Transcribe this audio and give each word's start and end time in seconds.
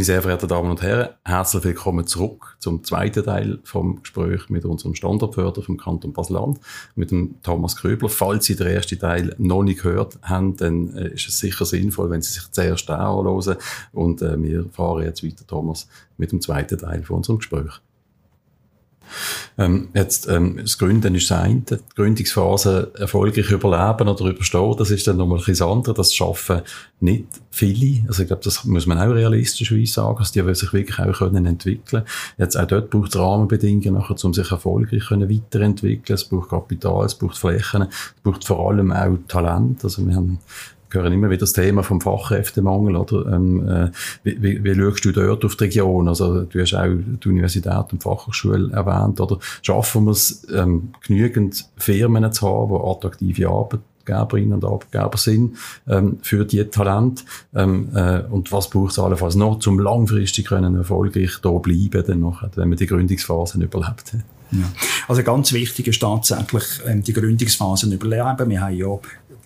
Meine 0.00 0.06
sehr 0.06 0.22
verehrten 0.22 0.48
Damen 0.48 0.70
und 0.70 0.80
Herren, 0.80 1.10
herzlich 1.26 1.62
willkommen 1.62 2.06
zurück 2.06 2.56
zum 2.58 2.82
zweiten 2.84 3.22
Teil 3.22 3.58
vom 3.64 4.00
Gespräch 4.00 4.48
mit 4.48 4.64
unserem 4.64 4.94
Standortförder 4.94 5.60
vom 5.60 5.76
Kanton 5.76 6.14
Basel-Land, 6.14 6.58
mit 6.94 7.10
dem 7.10 7.34
Thomas 7.42 7.76
Kröbler. 7.76 8.08
Falls 8.08 8.46
Sie 8.46 8.56
den 8.56 8.68
ersten 8.68 8.98
Teil 8.98 9.34
noch 9.36 9.62
nicht 9.62 9.82
gehört 9.82 10.18
haben, 10.22 10.56
dann 10.56 10.96
äh, 10.96 11.08
ist 11.08 11.28
es 11.28 11.38
sicher 11.38 11.66
sinnvoll, 11.66 12.08
wenn 12.08 12.22
Sie 12.22 12.32
sich 12.32 12.50
zuerst 12.50 12.88
anhören. 12.88 13.58
Und 13.92 14.22
äh, 14.22 14.42
wir 14.42 14.64
fahren 14.72 15.02
jetzt 15.02 15.22
weiter, 15.22 15.46
Thomas, 15.46 15.86
mit 16.16 16.32
dem 16.32 16.40
zweiten 16.40 16.78
Teil 16.78 17.02
von 17.02 17.16
unserem 17.18 17.36
Gespräch. 17.36 17.82
Ähm, 19.58 19.88
jetzt, 19.94 20.28
ähm, 20.28 20.58
das 20.60 20.78
Gründen 20.78 21.14
ist 21.14 21.30
das 21.30 21.38
eine, 21.38 21.60
die 21.60 21.76
Gründungsphase 21.94 22.92
erfolgreich 22.98 23.50
überleben 23.50 24.08
oder 24.08 24.24
überstehen, 24.26 24.74
das 24.78 24.90
ist 24.90 25.06
dann 25.06 25.16
nochmal 25.16 25.40
ein 25.46 25.62
anderes. 25.62 25.96
Das 25.96 26.14
schaffen 26.14 26.62
nicht 27.00 27.26
viele. 27.50 28.06
Also 28.08 28.22
ich 28.22 28.28
glaube, 28.28 28.42
das 28.44 28.64
muss 28.64 28.86
man 28.86 28.98
auch 28.98 29.14
realistischerweise 29.14 29.92
sagen, 29.92 30.18
dass 30.18 30.32
die 30.32 30.54
sich 30.54 30.72
wirklich 30.72 30.98
auch 30.98 31.18
können 31.18 31.46
entwickeln 31.46 32.04
Jetzt 32.38 32.56
auch 32.56 32.66
dort 32.66 32.90
braucht 32.90 33.14
es 33.14 33.18
Rahmenbedingungen 33.18 33.94
nachher, 33.94 34.24
um 34.24 34.34
sich 34.34 34.50
erfolgreich 34.50 35.06
können 35.06 35.30
weiterentwickeln. 35.30 36.14
Es 36.14 36.24
braucht 36.24 36.50
Kapital, 36.50 37.06
es 37.06 37.14
braucht 37.14 37.38
Flächen, 37.38 37.82
es 37.82 38.22
braucht 38.22 38.44
vor 38.44 38.70
allem 38.70 38.92
auch 38.92 39.16
Talent. 39.28 39.84
Also 39.84 40.06
wir 40.06 40.14
haben 40.14 40.38
hören 40.90 41.12
immer 41.12 41.30
wieder 41.30 41.40
das 41.40 41.52
Thema 41.52 41.82
vom 41.82 42.00
Fachkräftemangel, 42.00 42.96
oder? 42.96 43.26
Ähm, 43.32 43.68
äh, 43.68 43.90
wie, 44.24 44.42
wie, 44.42 44.64
wie 44.64 44.74
schaust 44.74 45.04
du 45.04 45.12
dort 45.12 45.44
auf 45.44 45.56
die 45.56 45.64
Region? 45.64 46.08
Also, 46.08 46.42
du 46.42 46.60
hast 46.60 46.74
auch 46.74 46.86
die 46.86 47.28
Universität 47.28 47.92
und 47.92 47.94
die 47.94 48.00
Fachhochschule 48.02 48.72
erwähnt, 48.72 49.20
oder? 49.20 49.38
Schaffen 49.62 50.04
wir 50.04 50.12
es, 50.12 50.46
ähm, 50.52 50.90
genügend 51.06 51.66
Firmen 51.76 52.32
zu 52.32 52.48
haben, 52.48 52.74
die 52.74 52.90
attraktive 52.90 53.48
Arbeitgeberinnen 53.48 54.54
und 54.54 54.64
Arbeitgeber 54.64 55.16
sind 55.16 55.56
ähm, 55.88 56.18
für 56.22 56.44
die 56.44 56.64
Talente 56.64 57.24
ähm, 57.54 57.88
äh, 57.94 58.20
und 58.30 58.50
was 58.52 58.70
braucht 58.70 58.92
es 58.92 58.98
allenfalls 58.98 59.36
noch, 59.36 59.64
um 59.66 59.78
langfristig 59.78 60.46
können 60.46 60.76
erfolgreich 60.76 61.38
da 61.42 61.50
bleiben, 61.50 62.04
dann 62.06 62.20
noch, 62.20 62.42
wenn 62.56 62.68
man 62.68 62.78
die 62.78 62.86
Gründungsphasen 62.86 63.62
überlebt. 63.62 64.14
Ja. 64.52 64.64
Also 65.06 65.22
ganz 65.22 65.52
wichtig 65.52 65.86
ist 65.86 66.00
tatsächlich 66.00 66.64
ähm, 66.86 67.02
die 67.04 67.12
Gründungsphasen 67.12 67.92
überleben. 67.92 68.50
Wir 68.50 68.60
haben 68.60 68.74
ja 68.74 68.98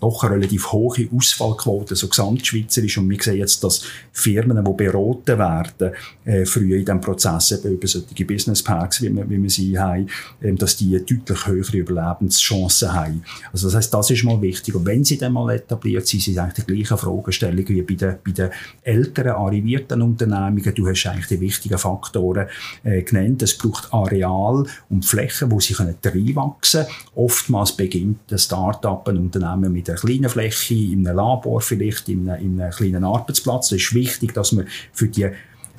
doch 0.05 0.22
eine 0.24 0.34
relativ 0.34 0.72
hohe 0.72 1.08
Ausfallquote, 1.14 1.97
so 1.97 2.08
gesamtschweizerisch. 2.08 2.98
Und 2.98 3.08
wir 3.08 3.22
sehen 3.22 3.38
jetzt, 3.38 3.64
dass 3.64 3.83
Firmen, 4.12 4.62
die 4.62 4.72
beraten 4.72 5.38
werden, 5.38 5.94
äh, 6.24 6.44
früher 6.44 6.77
in 6.77 6.84
diesem 6.84 7.00
Prozess 7.00 7.52
eben 7.52 7.74
über 7.74 7.86
solche 7.86 8.25
Business 8.25 8.62
Packs, 8.62 9.00
wie 9.02 9.14
wir, 9.14 9.28
wie 9.28 9.42
wir 9.42 9.50
sie 9.50 9.78
haben, 9.78 10.08
äh, 10.41 10.52
dass 10.52 10.77
die 10.77 10.97
deutlich 10.98 11.47
höhere 11.47 11.77
Überlebenschancen 11.78 12.92
haben. 12.92 13.22
Also 13.52 13.69
das 13.69 13.77
heißt, 13.77 13.94
das 13.94 14.10
ist 14.10 14.25
mal 14.25 14.41
wichtig. 14.42 14.75
Und 14.75 14.84
wenn 14.86 15.05
sie 15.05 15.16
dann 15.16 15.32
mal 15.32 15.55
etabliert 15.55 16.06
sind, 16.06 16.22
sind 16.22 16.38
eigentlich 16.38 16.66
die 16.66 16.75
gleichen 16.75 16.98
Fragestellungen 16.98 17.69
wie 17.69 17.82
bei 17.82 17.94
den, 17.94 18.16
bei 18.25 18.32
den 18.32 18.50
älteren, 18.82 19.32
arrivierten 19.32 20.02
Unternehmungen. 20.02 20.75
Du 20.75 20.86
hast 20.86 21.06
eigentlich 21.06 21.28
die 21.28 21.41
wichtigen 21.41 21.78
Faktoren 21.78 22.48
äh, 22.82 23.02
genannt. 23.02 23.42
Es 23.42 23.56
braucht 23.56 23.92
Areal 23.92 24.66
und 24.91 25.05
Flächen, 25.05 25.50
wo 25.50 25.60
sie 25.60 25.75
reinwachsen 25.75 26.84
können. 26.84 26.94
Oftmals 27.14 27.72
beginnt 27.72 28.30
ein 28.30 28.38
Start-up, 28.38 29.08
ein 29.08 29.16
Unternehmen 29.16 29.72
mit 29.72 29.94
einer 29.95 30.00
kleinen 30.00 30.28
Fläche, 30.28 30.75
in 30.75 31.06
einem 31.06 31.17
Labor 31.17 31.61
vielleicht, 31.61 32.09
in 32.09 32.28
einem, 32.28 32.45
in 32.45 32.61
einem 32.61 32.73
kleinen 32.73 33.05
Arbeitsplatz. 33.05 33.73
Es 33.73 33.83
ist 33.83 33.95
wichtig, 33.95 34.34
dass 34.34 34.53
man 34.53 34.67
für 34.92 35.09
die 35.09 35.28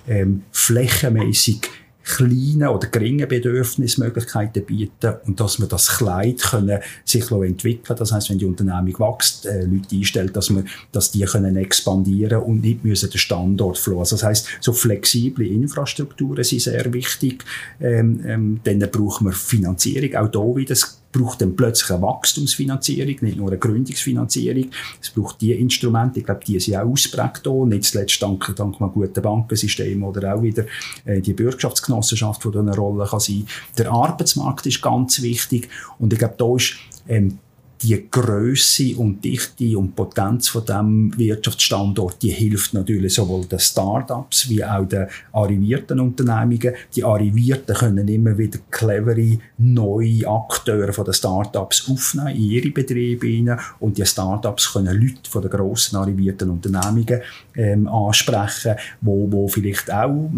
ähm, 0.07 0.43
flächenmäßig 0.51 1.61
kleinen 2.05 2.67
oder 2.67 2.87
geringen 2.87 3.27
Bedürfnismöglichkeiten 3.27 4.63
bieten 4.63 5.15
und 5.25 5.39
dass 5.39 5.57
man 5.57 5.67
das 5.69 5.97
Kleid 5.97 6.39
können 6.39 6.79
sich 7.03 7.29
entwickeln 7.31 7.97
Das 7.97 8.11
heißt, 8.11 8.29
wenn 8.29 8.37
die 8.37 8.45
Unternehmung 8.45 8.99
wächst, 8.99 9.47
äh, 9.47 9.65
Leute 9.65 9.95
einstellt, 9.95 10.35
dass 10.35 10.51
man, 10.51 10.67
dass 10.91 11.11
die 11.11 11.25
können 11.25 11.57
expandieren 11.57 12.43
und 12.43 12.61
nicht 12.61 12.85
müssen 12.85 13.09
den 13.09 13.17
Standort 13.17 13.79
verlieren. 13.79 14.01
Also 14.01 14.17
das 14.17 14.23
heißt, 14.23 14.47
so 14.61 14.71
flexible 14.71 15.47
Infrastrukturen 15.47 16.43
sind 16.43 16.61
sehr 16.61 16.93
wichtig. 16.93 17.43
Ähm, 17.81 18.21
ähm, 18.25 18.59
dann 18.63 18.79
brauchen 18.91 19.25
wir 19.25 19.33
Finanzierung, 19.33 20.15
auch 20.15 20.29
da 20.29 20.55
wieder 20.55 20.75
braucht 21.15 21.41
dann 21.41 21.55
plötzlich 21.55 21.91
eine 21.91 22.01
Wachstumsfinanzierung, 22.01 23.15
nicht 23.21 23.37
nur 23.37 23.47
eine 23.47 23.57
Gründungsfinanzierung. 23.57 24.69
Es 25.01 25.09
braucht 25.09 25.41
die 25.41 25.53
Instrumente, 25.53 26.19
ich 26.19 26.25
glaube, 26.25 26.43
die 26.45 26.59
sind 26.59 26.75
auch 26.77 26.85
ausprägt 26.85 27.41
hier, 27.43 27.65
nicht 27.65 27.85
zuletzt 27.85 28.21
dank, 28.21 28.53
dank 28.55 28.81
einem 28.81 28.91
guten 28.91 29.21
Bankensystem 29.21 30.03
oder 30.03 30.35
auch 30.35 30.41
wieder 30.41 30.65
äh, 31.05 31.21
die 31.21 31.33
Bürgschaftsgenossenschaft, 31.33 32.43
die 32.43 32.51
da 32.51 32.59
eine 32.59 32.75
Rolle 32.75 33.05
kann 33.05 33.19
sein. 33.19 33.47
Der 33.77 33.91
Arbeitsmarkt 33.91 34.65
ist 34.65 34.81
ganz 34.81 35.21
wichtig 35.21 35.69
und 35.99 36.11
ich 36.11 36.19
glaube, 36.19 36.35
da 36.37 36.55
ist 36.55 36.75
ähm, 37.07 37.39
die 37.85 38.09
Größe 38.09 38.95
und 38.97 39.23
Dichte 39.23 39.77
und 39.77 39.95
Potenz 39.95 40.47
von 40.47 40.65
dem 40.65 41.17
Wirtschaftsstandort, 41.17 42.21
die 42.21 42.31
hilft 42.31 42.73
natürlich 42.73 43.13
sowohl 43.13 43.45
den 43.45 43.59
Startups 43.59 44.49
wie 44.49 44.65
auch 44.65 44.85
den 44.85 45.05
arrivierten 45.31 45.99
Unternehmungen. 45.99 46.73
Die 46.95 47.03
Arrivierten 47.03 47.75
können 47.75 48.07
immer 48.07 48.35
wieder 48.37 48.57
clevere 48.71 49.37
neue 49.59 50.27
Akteure 50.27 50.93
von 50.93 51.05
den 51.05 51.13
Startups 51.13 51.87
aufnehmen 51.87 52.35
in 52.35 52.49
ihre 52.49 52.71
Betriebe 52.71 53.27
hinein 53.27 53.59
und 53.79 53.97
die 53.97 54.05
Startups 54.05 54.73
können 54.73 54.99
Leute 54.99 55.29
von 55.29 55.43
den 55.43 55.51
grossen 55.51 55.97
arrivierten 55.97 56.49
Unternehmungen 56.49 57.21
ähm, 57.55 57.87
ansprechen, 57.87 58.75
wo, 59.01 59.31
wo 59.31 59.47
vielleicht 59.47 59.91
auch 59.91 60.29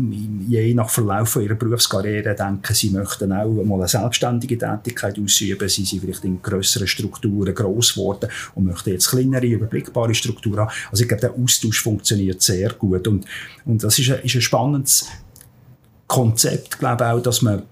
je 0.48 0.74
nach 0.74 0.90
Verlauf 0.90 1.38
ihrer 1.38 1.56
Berufskarriere 1.56 2.36
denken, 2.36 2.74
sie 2.74 2.90
möchten 2.90 3.32
auch 3.32 3.64
mal 3.64 3.76
eine 3.76 3.88
selbstständige 3.88 4.58
Tätigkeit 4.58 5.18
ausüben, 5.18 5.70
sie 5.70 5.86
sind 5.86 6.02
vielleicht 6.02 6.26
in 6.26 6.42
grösseren 6.42 6.88
Strukturen 6.88 7.37
gross 7.46 7.94
geworden 7.94 8.30
und 8.56 8.66
möchten 8.66 8.92
jetzt 8.92 9.10
kleinere, 9.10 9.46
überblickbare 9.46 10.14
Strukturen 10.14 10.60
haben. 10.60 10.72
Also 10.92 11.04
ich 11.04 11.08
glaube, 11.08 11.22
der 11.22 11.34
Austausch 11.34 11.82
funktioniert 11.82 12.42
sehr 12.42 12.74
gut 12.74 13.08
und, 13.08 13.26
und 13.66 13.84
das 13.84 13.98
ist 14.00 14.12
ein, 14.12 14.20
ist 14.24 14.36
ein 14.36 14.42
spannendes 14.42 15.08
Konzept, 16.08 16.80
glaube 16.80 17.04
ich 17.04 17.10
auch, 17.10 17.22
dass 17.22 17.42
man 17.42 17.64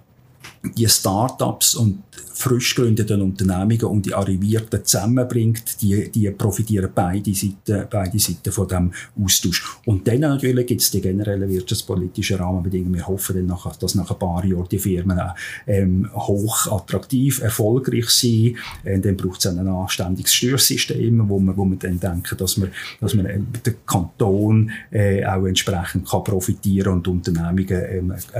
die 0.63 0.87
Startups 0.87 1.75
und 1.75 2.03
frisch 2.35 2.75
gegründeten 2.75 3.21
Unternehmungen 3.21 3.85
und 3.85 4.05
die 4.05 4.13
Arrivierten 4.13 4.83
zusammenbringt, 4.83 5.81
die, 5.81 6.11
die 6.11 6.29
profitieren 6.31 6.89
beide 6.93 7.33
Seiten, 7.33 7.87
beide 7.89 8.19
Seiten 8.19 8.51
von 8.51 8.67
dem 8.67 8.91
Austausch. 9.21 9.77
Und 9.85 10.07
dann 10.07 10.19
natürlich 10.19 10.67
gibt 10.67 10.81
es 10.81 10.91
die 10.91 11.01
generellen 11.01 11.49
wirtschaftspolitischen 11.49 12.37
Rahmenbedingungen. 12.37 12.95
Wir 12.95 13.07
hoffen 13.07 13.37
dann, 13.37 13.45
nach, 13.45 13.75
dass 13.77 13.95
nach 13.95 14.11
ein 14.11 14.19
paar 14.19 14.43
Jahren 14.45 14.67
die 14.69 14.79
Firmen 14.79 15.19
ähm, 15.65 16.09
hoch 16.13 16.71
attraktiv, 16.71 17.41
erfolgreich 17.41 18.09
sind. 18.09 18.57
Äh, 18.83 18.99
dann 18.99 19.15
braucht 19.15 19.39
es 19.39 19.47
ein 19.47 19.65
anständiges 19.67 20.33
Steuersystem, 20.33 21.27
wo 21.29 21.39
man, 21.39 21.55
wo 21.55 21.63
man 21.63 21.79
dann 21.79 21.99
denken, 21.99 22.37
dass 22.37 22.57
man, 22.57 22.69
dass 22.99 23.13
man 23.13 23.25
äh, 23.27 23.39
der 23.65 23.75
Kanton 23.85 24.71
äh, 24.91 25.25
auch 25.25 25.45
entsprechend 25.45 26.09
kann 26.09 26.23
profitieren 26.23 26.93
und 26.93 27.07
Unternehmungen 27.07 27.67
ähm, 27.69 28.13
äh, 28.33 28.39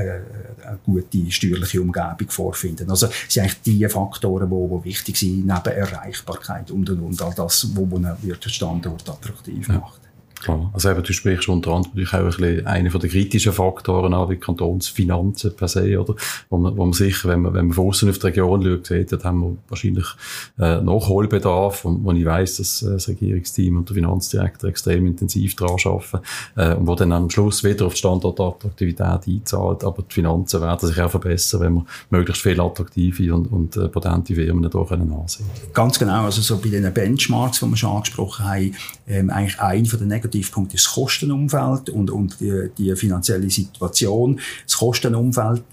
eine 0.67 0.79
gute 0.83 1.31
steuerliche 1.31 1.81
Umgebung 1.81 2.29
vorfinden. 2.29 2.89
Also, 2.89 3.07
sind 3.27 3.43
eigentlich 3.43 3.61
die 3.65 3.87
Faktoren, 3.89 4.49
die, 4.49 4.77
die 4.79 4.89
wichtig 4.89 5.17
sind, 5.17 5.45
neben 5.45 5.65
Erreichbarkeit 5.65 6.71
und, 6.71 6.89
und, 6.89 7.01
und 7.01 7.21
all 7.21 7.33
das, 7.33 7.67
was 7.75 7.93
einen 7.93 8.17
Wirtschaftsstandort 8.21 9.09
attraktiv 9.09 9.67
ja. 9.67 9.91
Klar. 10.45 10.69
Also 10.73 10.91
eben, 10.91 11.01
du 11.01 11.11
sprichst 11.11 11.49
unter 11.49 11.71
anderem 11.71 11.93
natürlich 11.95 12.13
auch 12.13 12.19
ein 12.19 12.25
bisschen 12.27 12.67
einen 12.67 12.91
von 12.91 13.01
den 13.01 13.09
kritischen 13.09 13.51
Faktoren 13.51 14.13
an, 14.13 14.29
wie 14.29 14.35
Kantonsfinanzen 14.35 15.55
per 15.55 15.67
se, 15.67 15.99
oder? 15.99 16.13
Wo 16.51 16.57
man, 16.57 16.77
wo 16.77 16.83
man 16.83 16.93
sicher, 16.93 17.29
wenn 17.29 17.41
man, 17.41 17.55
wenn 17.55 17.65
man 17.65 17.73
von 17.73 17.87
außen 17.87 18.07
auf 18.07 18.19
die 18.19 18.27
Region 18.27 18.61
schaut, 18.61 18.85
sieht, 18.85 19.11
dann 19.11 19.23
haben 19.23 19.39
wir 19.39 19.57
wahrscheinlich, 19.69 20.05
äh, 20.59 20.81
Nachholbedarf, 20.81 21.85
und 21.85 22.03
wo 22.03 22.11
ich 22.11 22.25
weiss, 22.25 22.57
dass 22.57 22.83
äh, 22.83 22.91
das 22.91 23.07
Regierungsteam 23.07 23.77
und 23.77 23.89
der 23.89 23.95
Finanzdirektor 23.95 24.69
extrem 24.69 25.07
intensiv 25.07 25.55
daran 25.55 25.77
arbeiten, 25.83 26.19
äh, 26.57 26.75
und 26.75 26.85
wo 26.85 26.93
dann 26.93 27.11
am 27.11 27.27
Schluss 27.31 27.63
wieder 27.63 27.87
auf 27.87 27.93
die 27.93 27.99
Standortattraktivität 27.99 29.27
einzahlt, 29.27 29.83
aber 29.83 30.03
die 30.03 30.13
Finanzen 30.13 30.61
werden 30.61 30.87
sich 30.87 31.01
auch 31.01 31.09
verbessern, 31.09 31.61
wenn 31.61 31.73
wir 31.73 31.85
möglichst 32.11 32.43
viele 32.43 32.61
attraktive 32.61 33.33
und, 33.33 33.51
und 33.51 33.77
äh, 33.77 33.87
potente 33.87 34.35
Firmen 34.35 34.69
da 34.69 34.83
können 34.83 35.11
ansehen. 35.11 35.47
Ganz 35.73 35.97
genau, 35.97 36.25
also 36.25 36.41
so 36.41 36.59
bei 36.59 36.69
den 36.69 36.93
Benchmarks, 36.93 37.61
die 37.61 37.65
wir 37.65 37.77
schon 37.77 37.95
angesprochen 37.95 38.45
haben, 38.45 38.75
ähm, 39.07 39.31
eigentlich 39.31 39.59
ein 39.59 39.87
von 39.87 39.97
den 39.97 40.09
Negativpunkt 40.35 40.73
ist 40.73 40.85
das 40.85 40.93
Kostenumfeld 40.93 41.89
und, 41.89 42.11
und 42.11 42.39
die, 42.39 42.69
die 42.77 42.95
finanzielle 42.95 43.49
Situation. 43.49 44.39
Das 44.65 44.77
Kostenumfeld 44.77 45.63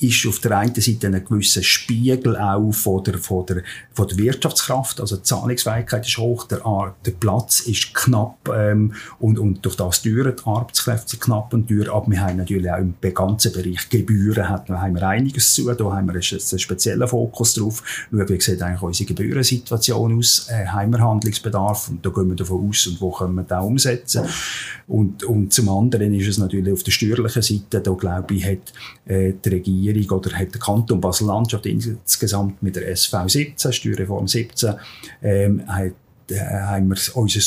ist 0.00 0.26
auf 0.26 0.40
der 0.40 0.58
einen 0.58 0.74
Seite 0.74 1.06
ein 1.06 1.24
gewisser 1.24 1.62
Spiegel 1.62 2.36
auch 2.36 2.72
von 2.72 3.04
der, 3.04 3.18
von 3.18 3.46
der, 3.46 3.62
von 3.92 4.08
der 4.08 4.18
Wirtschaftskraft. 4.18 5.00
Also 5.00 5.16
die 5.16 5.22
Zahlungsfähigkeit 5.22 6.06
ist 6.06 6.18
hoch, 6.18 6.46
der, 6.48 6.62
der 7.06 7.12
Platz 7.12 7.60
ist 7.60 7.94
knapp 7.94 8.36
ähm, 8.52 8.92
und, 9.20 9.38
und 9.38 9.64
durch 9.64 9.76
das 9.76 10.02
teuer, 10.02 10.32
die 10.32 10.42
Arbeitskräfte 10.44 11.10
sind 11.10 11.22
knapp 11.22 11.54
und 11.54 11.68
teuer. 11.68 11.94
Aber 11.94 12.10
wir 12.10 12.20
haben 12.20 12.38
natürlich 12.38 12.70
auch 12.70 12.78
im 12.78 12.94
ganzen 13.14 13.52
Bereich 13.52 13.88
Gebühren, 13.88 14.48
hat, 14.48 14.68
da 14.68 14.80
haben 14.80 14.94
wir 14.94 15.06
einiges 15.06 15.54
zu 15.54 15.72
Da 15.72 15.84
haben 15.84 16.06
wir 16.06 16.14
einen, 16.14 16.22
speziellen 16.22 17.06
Fokus 17.06 17.54
drauf. 17.54 17.82
Schauen, 18.10 18.28
wie 18.28 18.40
sieht 18.40 18.62
eigentlich 18.62 18.82
unsere 18.82 19.06
Gebührensituation 19.06 20.18
aus? 20.18 20.48
Äh, 20.50 20.66
haben 20.66 20.92
wir 20.92 21.00
Handlungsbedarf? 21.00 21.88
Und 21.88 22.04
da 22.04 22.10
gehen 22.10 22.28
wir 22.28 22.36
davon 22.36 22.68
aus 22.68 22.86
und 22.86 23.00
wo 23.00 23.10
können 23.10 23.34
wir 23.36 23.44
das 23.44 23.64
umsetzen? 23.64 24.24
Und, 24.86 25.24
und 25.24 25.52
zum 25.52 25.68
anderen 25.68 26.12
ist 26.14 26.28
es 26.28 26.38
natürlich 26.38 26.72
auf 26.72 26.82
der 26.82 26.90
steuerlichen 26.90 27.42
Seite, 27.42 27.80
da 27.80 27.92
glaube 27.92 28.34
ich, 28.34 28.44
hat 28.44 28.72
äh, 29.06 29.32
die 29.44 29.48
Regierung 29.48 29.83
Regierung 29.88 30.18
oder 30.18 30.36
hat 30.36 30.52
der 30.52 30.60
Kanton 30.60 31.00
Basel-Landschaft 31.00 31.66
insgesamt 31.66 32.62
mit 32.62 32.76
der 32.76 32.88
SV 32.88 33.28
17, 33.28 33.72
Steuerreform 33.72 34.28
17, 34.28 34.74
ähm, 35.22 35.62
hat, 35.66 35.92
äh, 36.30 36.38
haben 36.38 36.88
wir 36.88 37.16
unser 37.16 37.40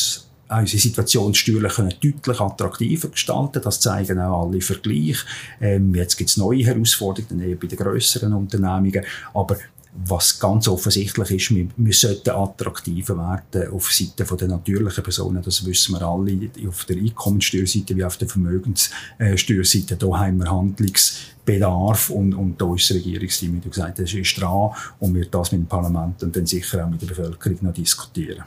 unsere 0.50 0.82
Situation 0.82 1.34
steuerlich 1.34 1.74
deutlich 2.00 2.40
attraktiver 2.40 3.10
gestalten 3.10 3.62
Das 3.62 3.82
zeigen 3.82 4.20
auch 4.20 4.48
alle 4.48 4.62
Vergleiche. 4.62 5.26
Ähm, 5.60 5.94
jetzt 5.96 6.16
gibt 6.16 6.30
es 6.30 6.38
neue 6.38 6.64
Herausforderungen 6.64 7.58
bei 7.60 7.68
den 7.68 7.78
grösseren 7.78 8.34
Unternehmungen. 8.34 9.04
Aber 9.34 9.58
was 9.94 10.40
ganz 10.40 10.68
offensichtlich 10.68 11.32
ist, 11.32 11.56
wir, 11.56 11.68
wir 11.76 11.94
sollten 11.94 12.30
attraktiver 12.30 13.18
werden 13.18 13.72
auf 13.72 13.92
Seite 13.92 14.24
der 14.38 14.48
natürlichen 14.48 15.04
Personen. 15.04 15.42
Das 15.42 15.66
wissen 15.66 15.94
wir 15.94 16.02
alle 16.02 16.50
auf 16.68 16.86
der 16.86 16.98
Einkommenssteuerseite 16.98 17.96
wie 17.96 18.04
auf 18.04 18.18
der 18.18 18.28
Vermögenssteuerseite. 18.28 19.96
Da 19.96 20.20
haben 20.20 20.38
wir 20.38 20.52
Handlungsbedarf 20.52 22.10
und, 22.10 22.34
und 22.34 22.62
da 22.62 22.74
ist 22.76 22.90
das 22.90 22.98
Regierungsteam, 22.98 23.56
wie 23.56 23.60
du 23.60 23.70
gesagt 23.70 24.00
hast, 24.00 24.14
ist 24.14 24.40
dran 24.40 24.72
und 25.00 25.16
wird 25.16 25.34
das 25.34 25.52
mit 25.52 25.62
dem 25.62 25.68
Parlament 25.68 26.22
und 26.24 26.36
dann 26.36 26.46
sicher 26.46 26.86
auch 26.86 26.90
mit 26.90 27.02
der 27.02 27.08
Bevölkerung 27.08 27.58
noch 27.62 27.74
diskutieren. 27.74 28.44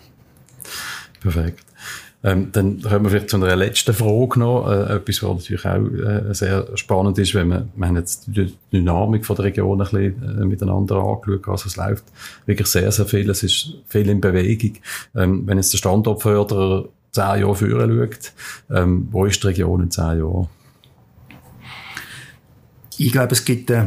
Perfekt. 1.21 1.65
Ähm, 2.23 2.53
dann 2.53 2.83
kommen 2.83 3.05
wir 3.05 3.11
vielleicht 3.11 3.31
zu 3.31 3.37
einer 3.37 3.57
letzten 3.57 3.95
Frage 3.95 4.39
noch. 4.39 4.71
Äh, 4.71 4.97
etwas, 4.97 5.23
was 5.23 5.39
natürlich 5.39 5.65
auch 5.65 5.79
äh, 5.79 6.35
sehr 6.35 6.67
spannend 6.77 7.19
ist, 7.19 7.35
wenn 7.35 7.49
man, 7.49 7.71
wir 7.75 7.89
haben 7.89 7.97
jetzt 7.97 8.25
die 8.27 8.53
Dynamik 8.73 9.25
von 9.25 9.37
der 9.37 9.47
Region 9.47 9.81
ein 9.81 9.91
bisschen 9.91 10.43
äh, 10.43 10.45
miteinander 10.45 10.97
angeschaut. 10.97 11.49
Also 11.49 11.69
es 11.69 11.77
läuft 11.77 12.05
wirklich 12.45 12.69
sehr, 12.69 12.93
sehr 12.93 13.07
viel. 13.07 13.31
Es 13.31 13.43
ist 13.43 13.75
viel 13.89 14.09
in 14.11 14.21
Bewegung. 14.21 14.75
Ähm, 15.15 15.47
wenn 15.47 15.57
jetzt 15.57 15.73
der 15.73 15.79
Standortförderer 15.79 16.89
zehn 17.13 17.41
Jahre 17.41 17.55
führen 17.55 17.99
schaut, 17.99 18.33
ähm, 18.71 19.09
wo 19.11 19.25
ist 19.25 19.43
die 19.43 19.47
Region 19.47 19.83
in 19.83 19.91
zehn 19.91 20.19
Jahren? 20.19 20.49
Ich 22.99 23.13
glaube, 23.13 23.33
es 23.33 23.47
gibt 23.47 23.71
äh, 23.71 23.87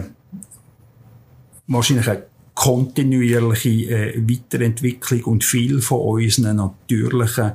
wahrscheinlich 1.68 2.10
eine 2.10 2.24
kontinuierliche 2.56 3.70
äh, 3.70 4.24
Weiterentwicklung 4.28 5.24
und 5.26 5.44
viel 5.44 5.82
von 5.82 6.00
unseren 6.00 6.58
natürlichen 6.58 7.54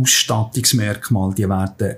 Ausstattungsmerkmale, 0.00 1.34
die 1.34 1.48
werden 1.48 1.96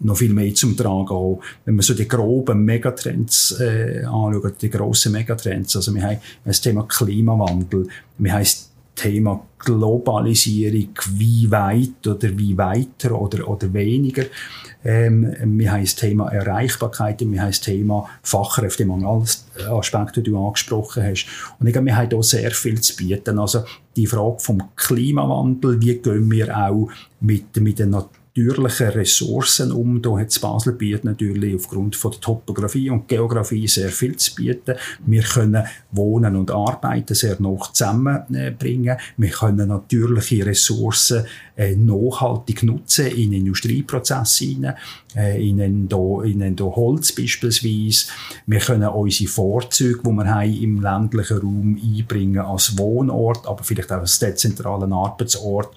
noch 0.00 0.16
viel 0.16 0.32
mehr 0.32 0.54
zum 0.54 0.76
Tragen 0.76 1.06
kommen. 1.06 1.38
Wenn 1.64 1.74
man 1.74 1.82
so 1.82 1.94
die 1.94 2.06
groben 2.06 2.64
Megatrends 2.64 3.58
äh, 3.60 4.04
anschaut, 4.04 4.60
die 4.62 4.70
grossen 4.70 5.12
Megatrends, 5.12 5.74
also 5.76 5.94
wir 5.94 6.02
haben 6.02 6.18
das 6.44 6.60
Thema 6.60 6.84
Klimawandel, 6.84 7.88
wir 8.18 8.32
haben 8.32 8.46
Thema 8.98 9.46
Globalisierung, 9.58 10.90
wie 11.12 11.50
weit 11.50 12.06
oder 12.06 12.36
wie 12.36 12.56
weiter 12.58 13.20
oder, 13.20 13.48
oder 13.48 13.72
weniger. 13.72 14.24
Ähm, 14.84 15.34
wir 15.58 15.72
haben 15.72 15.82
das 15.82 15.94
Thema 15.94 16.28
Erreichbarkeit, 16.28 17.20
wir 17.20 17.40
haben 17.40 17.48
das 17.48 17.60
Thema 17.60 18.08
Fachkräftemangel, 18.22 19.06
alles 19.06 19.46
Aspekte, 19.68 20.22
die 20.22 20.30
du 20.30 20.46
angesprochen 20.46 21.02
hast. 21.04 21.26
Und 21.58 21.66
ich 21.66 21.72
glaube, 21.72 21.86
wir 21.86 21.96
haben 21.96 22.08
hier 22.10 22.22
sehr 22.22 22.50
viel 22.50 22.80
zu 22.80 22.96
bieten. 22.96 23.38
Also 23.38 23.64
die 23.96 24.06
Frage 24.06 24.38
vom 24.38 24.62
Klimawandel, 24.76 25.80
wie 25.80 25.94
gehen 25.96 26.30
wir 26.30 26.56
auch 26.56 26.90
mit, 27.20 27.56
mit 27.56 27.78
den 27.78 27.96
natürlichen 28.38 28.88
Ressourcen 28.88 29.72
um. 29.72 30.00
Da 30.00 30.18
hat 30.18 30.28
das 30.28 30.38
Baselbiet 30.38 31.04
natürlich 31.04 31.54
aufgrund 31.54 31.96
von 31.96 32.12
der 32.12 32.20
Topografie 32.20 32.90
und 32.90 33.08
Geografie 33.08 33.66
sehr 33.66 33.88
viel 33.88 34.16
zu 34.16 34.34
bieten. 34.34 34.74
Wir 35.06 35.22
können 35.22 35.66
Wohnen 35.90 36.36
und 36.36 36.50
Arbeiten 36.50 37.14
sehr 37.14 37.36
noch 37.40 37.72
zusammenbringen. 37.72 38.96
Wir 39.16 39.30
können 39.30 39.68
natürliche 39.68 40.46
Ressourcen 40.46 41.24
äh, 41.56 41.74
nachhaltig 41.74 42.62
nutzen 42.62 43.06
in 43.06 43.32
Industrieprozesse 43.32 44.74
äh, 45.16 45.48
in, 45.48 45.58
in, 45.58 45.88
in, 45.88 46.40
in 46.40 46.58
Holz 46.60 47.12
beispielsweise. 47.12 48.06
Wir 48.46 48.60
können 48.60 48.88
unsere 48.88 49.28
Vorzüge, 49.28 50.00
die 50.04 50.10
wir 50.10 50.26
haben, 50.32 50.62
im 50.62 50.80
ländlichen 50.80 51.38
Raum 51.38 51.80
einbringen 51.82 52.38
als 52.38 52.78
Wohnort, 52.78 53.46
aber 53.46 53.64
vielleicht 53.64 53.90
auch 53.90 53.98
als 53.98 54.18
dezentralen 54.18 54.92
Arbeitsort 54.92 55.74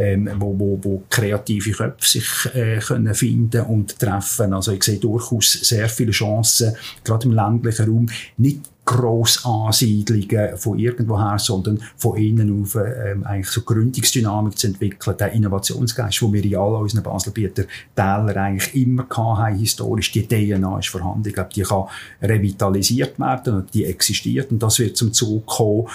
ähm, 0.00 0.30
wo, 0.36 0.58
wo, 0.58 0.78
wo 0.82 1.02
kreative 1.10 1.72
Köpfe 1.72 2.08
sich 2.08 2.54
äh, 2.54 2.78
können 2.78 3.14
finden 3.14 3.66
und 3.66 3.98
treffen. 3.98 4.54
Also 4.54 4.72
ich 4.72 4.82
sehe 4.82 4.98
durchaus 4.98 5.52
sehr 5.52 5.90
viele 5.90 6.12
Chancen, 6.12 6.74
gerade 7.04 7.26
im 7.26 7.32
ländlichen 7.32 7.86
Raum, 7.86 8.06
nicht 8.38 8.60
Grossansiedlungen 8.86 10.56
von 10.56 10.78
irgendwoher, 10.78 11.38
sondern 11.38 11.80
von 11.96 12.16
innen 12.16 12.62
auf 12.62 12.76
ähm, 12.76 13.24
eigentlich 13.24 13.50
so 13.50 13.60
Gründungsdynamik 13.60 14.58
zu 14.58 14.68
entwickeln, 14.68 15.16
der 15.18 15.32
Innovationsgeist, 15.32 16.22
den 16.22 16.32
wir 16.32 16.44
in 16.44 16.56
all 16.56 16.74
unseren 16.76 17.02
Baselbieter 17.02 17.64
Täler 17.94 18.36
eigentlich 18.36 18.74
immer 18.74 19.06
haben, 19.10 19.58
historisch, 19.58 20.10
die 20.12 20.26
DNA 20.26 20.78
ist 20.78 20.88
vorhanden, 20.88 21.28
ich 21.28 21.34
glaube, 21.34 21.50
die 21.54 21.62
kann 21.62 21.84
revitalisiert 22.22 23.20
werden 23.20 23.54
und 23.54 23.74
die 23.74 23.84
existiert 23.84 24.50
und 24.50 24.60
das 24.60 24.78
wird 24.78 24.96
zum 24.96 25.12
Zug 25.12 25.46
kommen. 25.46 25.86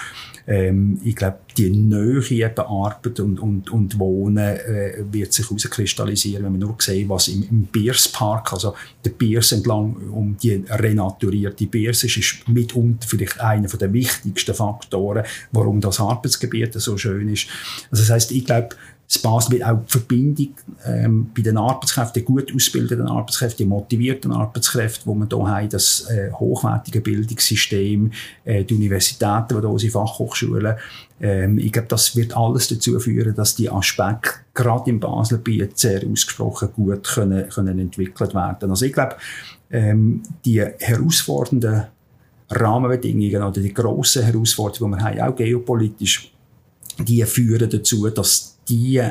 Ähm, 0.48 1.00
ich 1.04 1.16
glaube, 1.16 1.40
die 1.58 1.70
Nähe 1.70 2.22
eben 2.30 2.60
Arbeit 2.60 3.20
und, 3.20 3.40
und, 3.40 3.72
und 3.72 3.98
Wohnen 3.98 4.38
äh, 4.38 5.04
wird 5.12 5.34
sich 5.34 5.50
herauskristallisieren, 5.50 6.44
wenn 6.44 6.52
man 6.52 6.62
nur 6.62 6.76
sehen, 6.80 7.10
was 7.10 7.30
im, 7.30 7.44
im 7.50 7.64
Bierspark, 7.64 8.54
also 8.54 8.76
der 9.04 9.12
Biers 9.12 9.52
entlang 9.54 9.96
um 10.12 10.38
die 10.38 10.64
renaturierte 10.70 11.66
Biers 11.66 12.04
ist, 12.04 12.18
ist 12.18 12.48
mitunter 12.48 13.08
vielleicht 13.08 13.40
einer 13.40 13.68
der 13.68 13.92
wichtigsten 13.92 14.54
Faktoren, 14.54 15.26
warum 15.52 15.82
das 15.82 16.00
Arbeitsgebiet 16.00 16.74
so 16.74 16.98
schön 16.98 17.30
ist. 17.30 17.48
Also 17.90 18.04
das 18.04 18.12
heißt, 18.12 18.32
ich 18.32 18.46
glaube, 18.46 18.70
es 19.08 19.20
passt 19.20 19.52
wird 19.52 19.64
auch 19.64 19.80
die 19.86 19.92
Verbindung 19.92 20.56
ähm, 20.86 21.30
bei 21.36 21.44
den 21.44 21.58
Arbeitskräften, 21.58 22.26
gut 22.26 22.54
ausgebildeten 22.54 23.08
Arbeitskräften, 23.08 23.68
motivierten 23.68 24.32
Arbeitskräfte, 24.32 25.06
wo 25.06 25.14
wir 25.14 25.28
hier 25.28 25.48
haben, 25.48 25.70
das 25.70 26.10
äh, 26.10 26.32
hochwertige 26.32 27.02
Bildungssystem, 27.02 28.12
äh, 28.46 28.64
die 28.64 28.74
Universitäten, 28.74 29.56
die 29.56 29.60
hier 29.60 29.70
unsere 29.70 29.92
Fachhochschulen. 29.92 30.76
Ähm, 31.22 31.60
ich 31.60 31.72
glaube, 31.72 31.88
das 31.88 32.16
wird 32.16 32.36
alles 32.36 32.68
dazu 32.68 33.00
führen, 33.00 33.36
dass 33.36 33.56
die 33.56 33.70
Aspekte 33.70 34.32
gerade 34.56 34.90
im 34.90 35.00
Baselbiet 35.00 35.78
sehr 35.78 36.02
ausgesprochen 36.08 36.70
gut 36.74 37.08
können, 37.08 37.48
können 37.50 37.78
entwickelt 37.78 38.34
werden. 38.34 38.72
Also 38.72 38.86
ich 38.86 38.94
glaube, 38.94 39.18
ähm, 39.70 40.24
die 40.44 40.62
herausfordernden 40.62 41.84
Rahmenbedingungen 42.50 43.44
oder 43.44 43.62
die 43.62 43.74
grossen 43.74 44.24
Herausforderungen, 44.24 45.00
die 45.00 45.06
wir 45.06 45.24
haben, 45.24 45.34
auch 45.34 45.36
geopolitisch, 45.36 46.32
die 47.00 47.24
führen 47.24 47.70
dazu, 47.70 48.10
dass 48.10 48.55
die 48.68 49.02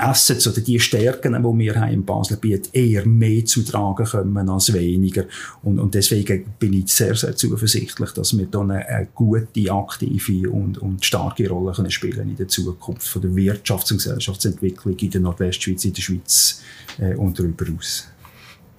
Assets 0.00 0.48
oder 0.48 0.60
die 0.60 0.80
Stärken, 0.80 1.34
die 1.34 1.58
wir 1.58 1.74
haben 1.78 1.92
im 1.92 2.04
Baselbiet, 2.04 2.70
eher 2.72 3.06
mehr 3.06 3.44
zum 3.44 3.64
Tragen 3.64 4.04
kommen 4.04 4.48
als 4.48 4.72
weniger. 4.72 5.24
Und, 5.62 5.78
und 5.78 5.94
deswegen 5.94 6.46
bin 6.58 6.72
ich 6.72 6.88
sehr, 6.88 7.14
sehr 7.14 7.36
zuversichtlich, 7.36 8.10
dass 8.12 8.36
wir 8.36 8.46
da 8.46 8.60
eine, 8.60 8.86
eine 8.86 9.08
gute, 9.14 9.70
aktive 9.70 10.50
und, 10.50 10.78
und 10.78 11.04
starke 11.04 11.48
Rolle 11.48 11.72
können 11.72 11.90
spielen 11.90 12.30
in 12.30 12.36
der 12.36 12.48
Zukunft 12.48 13.08
von 13.08 13.22
der 13.22 13.30
Wirtschafts- 13.30 13.92
und 13.92 13.98
Gesellschaftsentwicklung 13.98 14.96
in 14.96 15.10
der 15.10 15.20
Nordwestschweiz, 15.20 15.84
in 15.84 15.92
der 15.92 16.02
Schweiz 16.02 16.62
äh, 16.98 17.14
und 17.14 17.38
darüber 17.38 17.64
hinaus. 17.64 18.08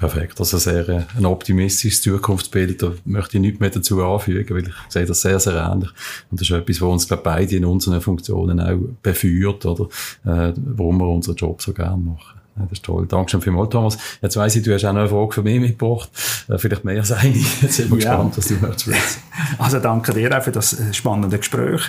Perfekt. 0.02 0.40
Also 0.40 0.58
sehr 0.58 0.90
äh, 0.90 1.04
ein 1.16 1.28
optimistisches 1.28 2.02
Zukunftsbild. 2.02 2.82
Da 2.82 2.94
möchte 3.06 3.38
ich 3.38 3.42
nichts 3.42 3.60
mehr 3.60 3.70
dazu 3.70 4.04
anfügen, 4.04 4.56
weil 4.56 4.68
ich 4.68 4.74
sehe 4.90 5.06
das 5.06 5.22
sehr, 5.22 5.40
sehr 5.40 5.54
ähnlich. 5.54 5.92
Und 6.32 6.42
das 6.42 6.50
ist 6.50 6.56
etwas, 6.56 6.82
was 6.82 6.90
uns, 6.90 7.08
glaube 7.08 7.22
beide 7.22 7.56
in 7.56 7.66
unseren 7.66 8.02
Funktionen 8.02 8.60
auch 8.60 8.80
beführt, 9.04 9.64
oder, 9.64 9.84
äh, 10.26 10.54
warum 10.56 10.98
wir 10.98 11.08
unseren 11.08 11.36
Job 11.36 11.62
so 11.62 11.72
gerne 11.72 11.98
machen. 11.98 12.41
Das 12.56 12.72
ist 12.74 12.84
toll. 12.84 13.08
Dankeschön 13.08 13.42
vielmals, 13.42 13.70
Thomas. 13.70 13.98
Jetzt 14.22 14.36
weiss 14.36 14.56
ich, 14.56 14.64
du 14.64 14.74
hast 14.74 14.84
auch 14.84 14.92
noch 14.92 15.02
eine 15.02 15.10
Frage 15.10 15.32
für 15.32 15.42
mich 15.42 15.60
mitgebracht. 15.60 16.10
Äh, 16.50 16.58
vielleicht 16.58 16.84
mehr 16.84 17.00
als 17.00 17.12
eine. 17.12 17.34
Jetzt 17.62 17.76
sind 17.76 17.90
wir 17.90 17.98
ja. 18.00 18.12
gespannt, 18.12 18.38
was 18.38 18.48
du 18.48 18.54
möchtest. 18.56 19.20
Also 19.58 19.80
danke 19.80 20.14
dir 20.14 20.38
auch 20.38 20.44
für 20.44 20.52
das 20.52 20.74
äh, 20.74 20.94
spannende 20.94 21.38
Gespräch. 21.38 21.82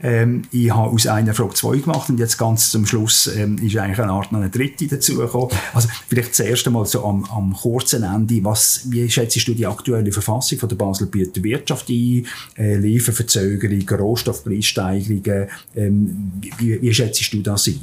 Ähm, 0.00 0.42
ich 0.52 0.70
habe 0.70 0.90
aus 0.90 1.06
einer 1.08 1.34
Frage 1.34 1.54
zwei 1.54 1.78
gemacht 1.78 2.08
und 2.10 2.18
jetzt 2.18 2.38
ganz 2.38 2.70
zum 2.70 2.86
Schluss 2.86 3.26
ähm, 3.26 3.58
ist 3.58 3.76
eigentlich 3.76 4.00
eine 4.00 4.12
Art 4.12 4.30
noch 4.30 4.40
eine 4.40 4.50
dritte 4.50 4.86
dazugekommen. 4.86 5.50
Also 5.72 5.88
vielleicht 6.08 6.30
das 6.30 6.40
erste 6.40 6.70
Mal 6.70 6.86
so 6.86 7.04
am, 7.04 7.24
am 7.24 7.52
kurzen 7.52 8.04
Ende. 8.04 8.42
Was, 8.44 8.82
wie 8.90 9.10
schätzt 9.10 9.46
du 9.48 9.54
die 9.54 9.66
aktuelle 9.66 10.12
Verfassung 10.12 10.58
von 10.58 10.68
der 10.68 10.76
Basel-Bieter 10.76 11.42
Wirtschaft 11.42 11.88
ein? 11.88 12.26
Äh, 12.56 12.76
Lieferverzögerung, 12.76 13.88
Rohstoffpreissteigerungen. 13.88 15.48
Ähm, 15.74 16.32
wie, 16.58 16.80
wie 16.80 16.94
schätzt 16.94 17.32
du 17.32 17.42
das 17.42 17.66
ein? 17.66 17.80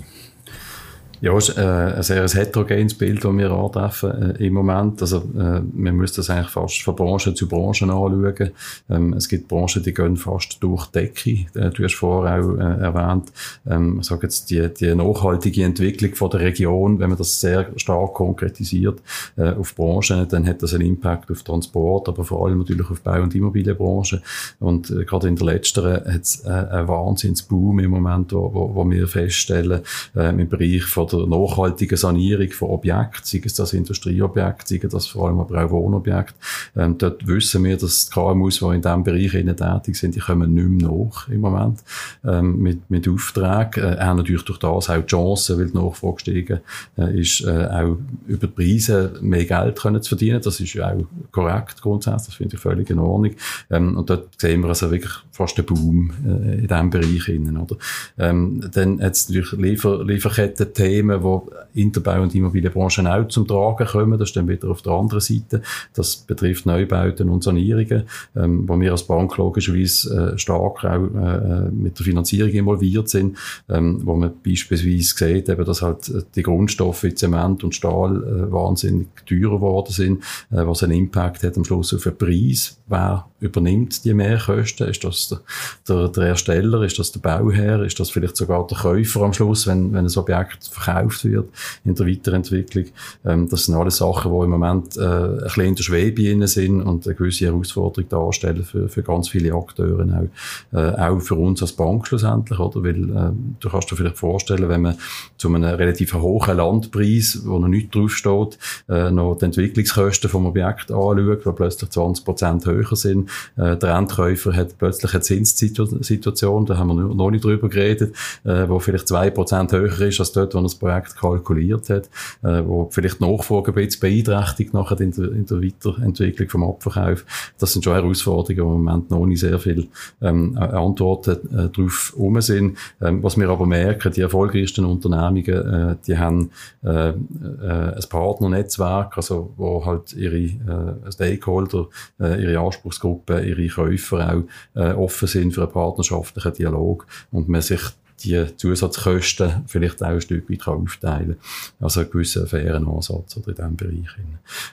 Ja, 1.21 1.37
es 1.37 1.49
ist 1.49 1.57
äh, 1.59 1.61
ein 1.61 2.01
sehr 2.01 2.27
heterogenes 2.27 2.95
Bild, 2.95 3.23
das 3.23 3.31
wir 3.31 3.51
antreffen 3.51 4.35
äh, 4.39 4.47
im 4.47 4.55
Moment. 4.55 5.03
Also, 5.03 5.17
äh, 5.37 5.61
man 5.61 5.95
muss 5.95 6.13
das 6.13 6.31
eigentlich 6.31 6.49
fast 6.49 6.81
von 6.81 6.95
Branche 6.95 7.35
zu 7.35 7.47
Branche 7.47 7.85
anschauen. 7.85 8.49
Ähm, 8.89 9.13
es 9.13 9.29
gibt 9.29 9.47
Branchen, 9.47 9.83
die 9.83 9.93
gehen 9.93 10.17
fast 10.17 10.57
durch 10.63 10.87
die 10.87 10.93
Decke. 10.93 11.45
Äh, 11.53 11.69
du 11.69 11.83
hast 11.83 11.93
vorher 11.93 12.43
auch 12.43 12.55
äh, 12.55 12.81
erwähnt, 12.81 13.31
ähm, 13.69 13.99
ich 14.01 14.07
sage 14.07 14.23
jetzt, 14.23 14.49
die, 14.49 14.67
die 14.73 14.95
nachhaltige 14.95 15.63
Entwicklung 15.63 16.15
von 16.15 16.31
der 16.31 16.39
Region, 16.39 16.97
wenn 16.97 17.09
man 17.09 17.19
das 17.19 17.39
sehr 17.39 17.67
stark 17.75 18.15
konkretisiert 18.15 18.99
äh, 19.37 19.51
auf 19.51 19.75
Branchen, 19.75 20.27
dann 20.27 20.47
hat 20.47 20.63
das 20.63 20.73
einen 20.73 20.87
Impact 20.87 21.29
auf 21.29 21.43
Transport, 21.43 22.09
aber 22.09 22.23
vor 22.23 22.47
allem 22.47 22.57
natürlich 22.57 22.89
auf 22.89 23.01
Bau- 23.01 23.21
und 23.21 23.35
Immobilienbranche. 23.35 24.23
Und 24.59 24.89
äh, 24.89 25.05
gerade 25.05 25.27
in 25.27 25.35
der 25.35 25.45
letzteren 25.45 26.03
hat 26.03 26.23
es 26.23 26.43
einen 26.43 26.87
Wahnsinnsboom 26.87 27.77
im 27.77 27.91
Moment, 27.91 28.33
wo, 28.33 28.51
wo, 28.51 28.73
wo 28.73 28.89
wir 28.89 29.07
feststellen, 29.07 29.81
im 30.15 30.49
Bereich 30.49 30.83
von 30.83 31.10
oder 31.13 31.27
nachhaltige 31.27 31.97
Sanierung 31.97 32.49
von 32.51 32.69
Objekten, 32.69 33.23
sei 33.23 33.41
es 33.43 33.53
das 33.53 33.73
Industrieobjekt, 33.73 34.67
sei 34.67 34.77
das 34.77 35.07
vor 35.07 35.27
allem 35.27 35.39
aber 35.39 35.63
auch 35.63 35.71
Wohnobjekt. 35.71 36.35
Ähm, 36.75 36.97
dort 36.97 37.25
wissen 37.27 37.63
wir, 37.63 37.77
dass 37.77 38.07
die 38.09 38.13
KMUs, 38.13 38.59
die 38.59 38.65
in 38.65 38.81
diesem 38.81 39.03
Bereich 39.03 39.31
tätig 39.31 39.95
sind, 39.95 40.15
die 40.15 40.19
kommen 40.19 40.53
nicht 40.53 40.83
mehr 40.83 40.91
nach 40.91 41.27
im 41.29 41.41
Moment 41.41 41.79
ähm, 42.23 42.59
mit, 42.59 42.89
mit 42.89 43.07
Aufträgen. 43.07 43.83
Äh, 43.83 43.97
haben 43.99 44.17
natürlich 44.17 44.43
durch 44.43 44.59
das 44.59 44.89
auch 44.89 45.01
die 45.01 45.05
Chance, 45.05 45.57
weil 45.57 45.67
die 45.67 45.77
Nachfrage 45.77 46.15
gestiegen 46.15 46.59
äh, 46.97 47.19
ist, 47.19 47.41
äh, 47.41 47.67
auch 47.67 47.97
über 48.27 48.47
die 48.47 48.53
Preise 48.53 49.13
mehr 49.21 49.45
Geld 49.45 49.79
können 49.79 50.01
zu 50.01 50.09
verdienen. 50.09 50.41
Das 50.41 50.59
ist 50.59 50.73
ja 50.73 50.91
auch 50.91 51.03
korrekt 51.31 51.81
grundsätzlich, 51.81 52.27
das 52.27 52.35
finde 52.35 52.55
ich 52.55 52.61
völlig 52.61 52.89
in 52.89 52.99
Ordnung. 52.99 53.35
Ähm, 53.69 53.97
und 53.97 54.09
dort 54.09 54.29
sehen 54.39 54.61
wir 54.61 54.69
also 54.69 54.91
wirklich 54.91 55.13
fast 55.31 55.57
einen 55.57 55.65
Boom 55.65 56.11
äh, 56.25 56.59
in 56.59 56.67
diesem 56.67 56.89
Bereich. 56.89 57.31
Innen, 57.31 57.57
oder? 57.57 57.77
Ähm, 58.17 58.61
dann 58.73 59.01
hat 59.01 59.13
es 59.13 59.29
natürlich 59.29 59.51
Liefer 59.53 60.03
Lieferketten-Themen, 60.03 61.00
die 61.10 61.81
Interbau- 61.81 62.22
und 62.22 62.36
Immobilienbranche 62.36 63.01
auch 63.12 63.27
zum 63.27 63.48
Tragen 63.48 63.88
kommen. 63.88 64.20
Das 64.20 64.29
ist 64.29 64.36
dann 64.36 64.48
wieder 64.48 64.70
auf 64.70 64.81
der 64.81 64.93
anderen 64.93 65.22
Seite. 65.22 65.62
Das 65.93 66.15
betrifft 66.17 66.65
Neubauten 66.65 67.29
und 67.29 67.43
Sanierungen, 67.43 68.03
ähm, 68.36 68.67
wo 68.67 68.79
wir 68.79 68.91
als 68.91 69.03
Bank 69.03 69.38
logischerweise 69.38 70.34
äh, 70.34 70.38
stark 70.38 70.84
auch 70.86 71.05
äh, 71.05 71.70
mit 71.72 71.98
der 71.98 72.05
Finanzierung 72.05 72.51
involviert 72.51 73.10
sind, 73.10 73.38
ähm, 73.70 74.01
wo 74.03 74.15
man 74.15 74.31
beispielsweise 74.46 75.15
sieht, 75.15 75.50
eben, 75.50 75.65
dass 75.65 75.81
halt 75.81 76.10
äh, 76.10 76.22
die 76.36 76.43
Grundstoffe 76.43 77.08
Zement 77.15 77.63
und 77.63 77.75
Stahl 77.75 78.24
äh, 78.24 78.51
wahnsinnig 78.51 79.08
teurer 79.25 79.55
geworden 79.55 79.91
sind, 79.91 80.24
äh, 80.51 80.65
was 80.65 80.84
einen 80.84 80.93
Impact 80.93 81.43
hat 81.43 81.58
am 81.58 81.65
Schluss 81.65 81.93
auf 81.93 82.03
den 82.03 82.17
Preis. 82.17 82.77
Wer 82.88 83.25
übernimmt 83.39 84.05
die 84.05 84.13
Mehrkosten? 84.13 84.88
Ist 84.88 85.03
das 85.03 85.29
der, 85.29 85.39
der, 85.88 86.08
der 86.10 86.24
Ersteller? 86.27 86.84
Ist 86.84 87.00
das 87.00 87.12
der 87.12 87.20
Bauherr? 87.20 87.84
Ist 87.84 88.00
das 88.00 88.10
vielleicht 88.10 88.38
sogar 88.38 88.65
der 88.67 88.77
Käufer 88.77 89.22
am 89.22 89.34
Schluss, 89.34 89.67
wenn, 89.67 89.93
wenn 89.93 90.05
ein 90.05 90.17
Objekt 90.17 90.65
verkauft 90.65 90.90
wird 91.24 91.50
in 91.86 91.95
der 91.95 92.07
Weiterentwicklung? 92.07 92.86
Ähm, 93.25 93.50
das 93.50 93.65
sind 93.65 93.75
alles 93.75 93.98
Sachen, 93.98 94.31
die 94.31 94.43
im 94.43 94.50
Moment 94.50 94.98
äh, 94.98 95.01
ein 95.01 95.38
bisschen 95.43 95.65
in 95.65 95.75
der 95.75 95.83
Schwebe 95.83 96.48
sind 96.48 96.81
und 96.81 97.05
eine 97.05 97.15
gewisse 97.15 97.45
Herausforderung 97.45 98.10
darstellen 98.10 98.63
für, 98.63 98.89
für 98.89 99.03
ganz 99.03 99.29
viele 99.29 99.53
Akteure, 99.53 100.05
auch, 100.05 100.77
äh, 100.77 100.91
auch 101.01 101.19
für 101.19 101.36
uns 101.36 101.62
als 101.62 101.74
Bank 101.74 102.07
schlussendlich, 102.07 102.60
oder? 102.60 102.83
Weil 102.83 103.03
äh, 103.03 103.31
du 103.60 103.69
kannst 103.69 103.91
dir 103.91 103.95
vielleicht 103.95 104.17
vorstellen, 104.17 104.69
wenn 104.69 104.81
man 104.81 104.95
zu 105.38 105.48
einem 105.48 105.63
relativ 105.63 106.13
hohen 106.13 106.57
Landpreis, 106.57 107.41
wo 107.45 107.60
noch 107.60 107.67
nichts 107.67 107.91
draufsteht, 107.91 108.57
äh, 108.89 109.12
noch 109.12 109.36
die 109.36 109.45
Entwicklungskosten 109.45 110.29
vom 110.29 110.45
Objekt 110.45 110.91
anschaut, 110.91 111.45
die 111.45 111.51
plötzlich 111.51 111.89
20 111.89 112.25
Prozent 112.25 112.65
höher 112.65 112.95
sind, 112.95 113.29
äh, 113.57 113.77
der 113.77 113.95
Endkäufer 113.95 114.53
hat 114.53 114.77
plötzlich 114.77 115.13
eine 115.13 115.21
Zinssituation, 115.21 116.65
da 116.65 116.77
haben 116.77 116.88
wir 116.88 116.95
noch 116.95 117.31
nicht 117.31 117.43
drüber 117.43 117.69
geredet, 117.69 118.15
äh, 118.43 118.67
wo 118.67 118.79
vielleicht 118.79 119.07
zwei 119.07 119.29
Prozent 119.29 119.71
höher 119.71 120.01
ist 120.01 120.19
als 120.19 120.31
dort, 120.31 120.53
wo 120.53 120.60
er 120.60 120.63
das 120.63 120.75
Projekt 120.81 121.15
kalkuliert 121.15 121.89
hat, 121.89 122.09
äh, 122.43 122.63
wo 122.65 122.89
vielleicht 122.91 123.19
die 123.21 123.29
Nachfrage 123.29 123.71
ein 123.71 123.75
bisschen 123.75 124.00
beeinträchtigt 124.01 124.73
nachher 124.73 125.00
in 125.00 125.11
der, 125.11 125.31
in 125.31 125.45
der 125.45 125.61
Weiterentwicklung 125.61 126.50
vom 126.50 126.63
Abverkauf. 126.63 127.23
Das 127.59 127.73
sind 127.73 127.83
schon 127.83 127.93
Herausforderungen, 127.93 128.65
wo 128.65 128.75
im 128.75 128.83
Moment 128.83 129.11
noch 129.11 129.25
nicht 129.27 129.41
sehr 129.41 129.59
viel 129.59 129.88
ähm, 130.21 130.57
Antworten 130.57 131.38
äh, 131.55 131.69
darauf 131.69 132.13
um 132.17 132.41
sind. 132.41 132.77
Ähm, 133.00 133.21
was 133.21 133.38
wir 133.38 133.47
aber 133.47 133.67
merken, 133.67 134.11
die 134.11 134.21
erfolgreichsten 134.21 134.85
Unternehmungen, 134.85 135.91
äh, 135.91 135.95
die 136.07 136.17
haben 136.17 136.50
äh, 136.83 137.09
äh, 137.09 137.13
ein 137.61 138.03
Partnernetzwerk, 138.09 139.17
also 139.17 139.53
wo 139.57 139.85
halt 139.85 140.13
ihre 140.13 140.38
äh, 140.38 141.11
Stakeholder, 141.11 141.88
äh, 142.19 142.41
ihre 142.41 142.59
Anspruchsgruppen, 142.59 143.45
ihre 143.45 143.67
Käufer 143.67 144.33
auch 144.33 144.79
äh, 144.79 144.93
offen 144.93 145.27
sind 145.27 145.53
für 145.53 145.61
einen 145.61 145.71
partnerschaftlichen 145.71 146.53
Dialog 146.53 147.05
und 147.31 147.50
man 147.50 147.61
sich 147.61 147.81
die 148.23 148.45
Zusatzkosten 148.57 149.63
vielleicht 149.67 150.03
auch 150.03 150.07
ein 150.07 150.21
Stück 150.21 150.49
weit 150.49 150.67
aufteilen 150.67 151.37
kann. 151.37 151.85
Also 151.85 152.01
einen 152.01 152.11
gewissen 152.11 152.47
fairen 152.47 152.87
Ansatz 152.87 153.37
oder 153.37 153.49
in 153.49 153.55
diesem 153.55 153.75
Bereich. 153.75 154.15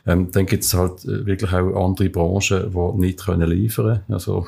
Ähm, 0.07 0.31
dann 0.33 0.47
gibt 0.47 0.65
es 0.65 0.75
halt 0.75 1.05
äh, 1.05 1.27
wirklich 1.27 1.53
auch 1.53 1.85
andere 1.85 2.09
Branchen, 2.09 2.71
die 2.71 3.01
nicht 3.01 3.25
können 3.25 3.49
liefern 3.49 3.87
können. 3.87 4.01
Also, 4.09 4.47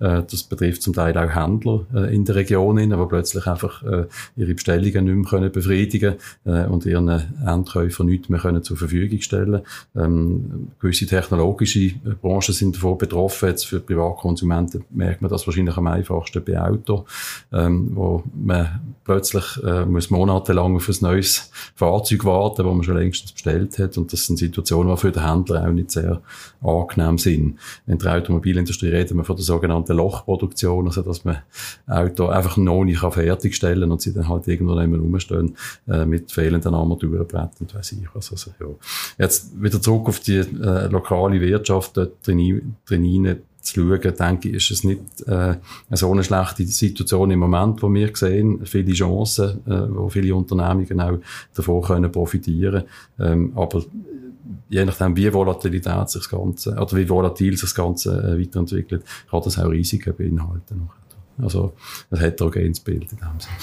äh, 0.00 0.22
das 0.28 0.42
betrifft 0.44 0.82
zum 0.82 0.94
Teil 0.94 1.16
auch 1.16 1.34
Händler 1.34 1.86
äh, 1.94 2.14
in 2.14 2.24
der 2.24 2.36
Region, 2.36 2.76
die 2.76 3.06
plötzlich 3.08 3.46
einfach 3.46 3.82
äh, 3.82 4.06
ihre 4.36 4.54
Bestellungen 4.54 5.04
nicht 5.04 5.14
mehr 5.14 5.24
können 5.24 5.52
befriedigen 5.52 6.14
äh, 6.44 6.66
und 6.66 6.86
ihren 6.86 7.08
Endkäufern 7.08 8.06
nichts 8.06 8.28
mehr 8.28 8.40
können 8.40 8.62
zur 8.62 8.76
Verfügung 8.76 9.20
stellen 9.20 9.62
ähm, 9.96 10.68
Gewisse 10.78 11.06
technologische 11.06 11.92
Branchen 12.20 12.54
sind 12.54 12.76
davon 12.76 12.98
betroffen. 12.98 13.48
Jetzt 13.48 13.66
für 13.66 13.80
Privatkonsumenten 13.80 14.84
merkt 14.90 15.22
man 15.22 15.30
das 15.30 15.46
wahrscheinlich 15.46 15.76
am 15.76 15.86
einfachsten 15.86 16.44
bei 16.44 16.60
Auto, 16.60 17.04
ähm, 17.52 17.90
wo 17.94 18.22
man 18.40 18.94
plötzlich 19.04 19.44
äh, 19.64 19.84
muss 19.84 20.10
monatelang 20.10 20.76
auf 20.76 20.88
ein 20.88 20.96
neues 21.00 21.50
Fahrzeug 21.74 22.24
warten, 22.24 22.64
das 22.64 22.74
man 22.74 22.82
schon 22.82 22.96
längst 22.96 23.32
bestellt 23.32 23.78
hat. 23.78 23.98
Und 23.98 24.12
das 24.12 24.26
sind 24.26 24.38
Situationen, 24.38 24.94
die 24.94 25.00
für 25.00 25.12
den 25.12 25.26
Händler 25.26 25.66
auch 25.66 25.72
nicht 25.72 25.90
sehr 25.90 26.22
angenehm 26.62 27.18
sind. 27.18 27.58
In 27.86 27.98
der 27.98 28.16
Automobilindustrie 28.16 28.88
reden 28.88 29.16
wir 29.18 29.24
von 29.24 29.36
der 29.36 29.44
sogenannten 29.44 29.96
Lochproduktion, 29.96 30.86
also 30.86 31.02
dass 31.02 31.24
man 31.24 31.38
Auto 31.86 32.26
einfach 32.26 32.56
noch 32.56 32.84
nicht 32.84 33.00
fertigstellen 33.00 33.82
kann 33.82 33.92
und 33.92 34.00
sie 34.00 34.14
dann 34.14 34.28
halt 34.28 34.48
irgendwo 34.48 34.74
nicht 34.74 34.88
mehr 34.88 35.00
rumstehen 35.00 35.56
äh, 35.88 36.04
mit 36.04 36.30
fehlenden 36.32 36.74
Armaturenbrettern 36.74 37.50
und 37.60 37.74
weiss 37.74 37.92
ich 37.92 38.08
was. 38.14 38.30
Also, 38.30 38.52
ja. 38.60 38.66
Jetzt 39.18 39.60
wieder 39.60 39.80
zurück 39.80 40.08
auf 40.08 40.20
die 40.20 40.36
äh, 40.36 40.86
lokale 40.86 41.40
Wirtschaft 41.40 41.96
dort 41.96 42.26
drin, 42.26 42.76
drin 42.86 43.40
zu 43.62 43.80
schauen, 43.80 44.16
denke 44.16 44.48
ich, 44.48 44.56
ist 44.56 44.70
es 44.70 44.84
nicht 44.84 45.00
äh, 45.26 45.56
so 45.90 46.10
eine 46.10 46.24
schlechte 46.24 46.66
Situation 46.66 47.30
im 47.30 47.40
Moment, 47.40 47.82
wo 47.82 47.92
wir 47.92 48.10
sehen, 48.14 48.64
viele 48.64 48.92
Chancen, 48.92 49.60
äh, 49.66 49.88
wo 49.88 50.08
viele 50.08 50.34
Unternehmungen 50.34 51.00
auch 51.00 51.18
davon 51.54 51.82
können 51.82 52.10
profitieren. 52.10 52.84
Ähm, 53.18 53.52
aber 53.54 53.82
je 54.68 54.84
nachdem, 54.84 55.16
wie 55.16 55.32
Volatilität 55.32 56.08
sich 56.10 56.22
das 56.22 56.30
Ganze, 56.30 56.72
oder 56.72 56.96
wie 56.96 57.08
volatil 57.08 57.52
sich 57.52 57.62
das 57.62 57.74
Ganze 57.74 58.10
äh, 58.10 58.40
weiterentwickelt, 58.40 59.04
kann 59.30 59.42
das 59.42 59.58
auch 59.58 59.70
Risiken 59.70 60.14
beinhalten. 60.16 60.88
Also 61.42 61.72
ein 62.10 62.18
heterogenes 62.18 62.80
Bild 62.80 63.10
in 63.12 63.18
dem 63.18 63.40
Sinne. 63.40 63.54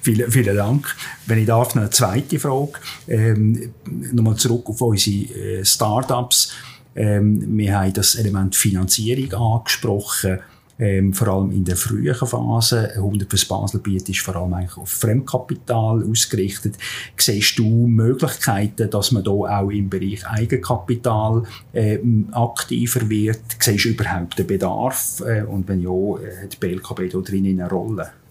Vielen, 0.00 0.30
vielen 0.30 0.56
Dank. 0.56 0.96
Wenn 1.26 1.38
ich 1.38 1.46
darf, 1.46 1.74
noch 1.74 1.82
eine 1.82 1.90
zweite 1.90 2.38
Frage. 2.38 2.72
Ähm, 3.06 3.74
nochmal 4.12 4.36
zurück 4.36 4.68
auf 4.68 4.80
unsere 4.80 5.34
äh, 5.34 5.64
Startups. 5.64 6.54
Ähm, 6.94 7.56
wir 7.56 7.78
haben 7.78 7.92
das 7.92 8.14
Element 8.14 8.54
Finanzierung 8.54 9.58
angesprochen. 9.58 10.40
Ähm, 10.78 11.12
vor 11.12 11.28
allem 11.28 11.52
in 11.52 11.64
der 11.64 11.76
frühen 11.76 12.14
Phase. 12.14 12.92
100 12.96 13.30
fürs 13.30 13.44
Baselbiet 13.44 14.08
ist 14.08 14.20
vor 14.20 14.34
allem 14.34 14.54
eigentlich 14.54 14.76
auf 14.76 14.88
Fremdkapital 14.88 16.02
ausgerichtet. 16.10 16.76
Siehst 17.16 17.58
du 17.58 17.86
Möglichkeiten, 17.86 18.90
dass 18.90 19.12
man 19.12 19.22
da 19.22 19.30
auch 19.30 19.70
im 19.70 19.88
Bereich 19.88 20.26
Eigenkapital 20.26 21.44
äh, 21.72 21.98
aktiver 22.32 23.08
wird? 23.08 23.42
Siehst 23.60 23.84
du 23.84 23.90
überhaupt 23.90 24.38
den 24.38 24.46
Bedarf? 24.46 25.22
Äh, 25.24 25.42
und 25.42 25.68
wenn 25.68 25.82
ja, 25.82 25.90
äh, 25.90 26.42
hat 26.42 26.54
die 26.54 26.56
BLKB 26.56 27.12
da 27.12 27.18
drin 27.18 27.46
eine 27.46 27.68
Rolle? 27.68 28.21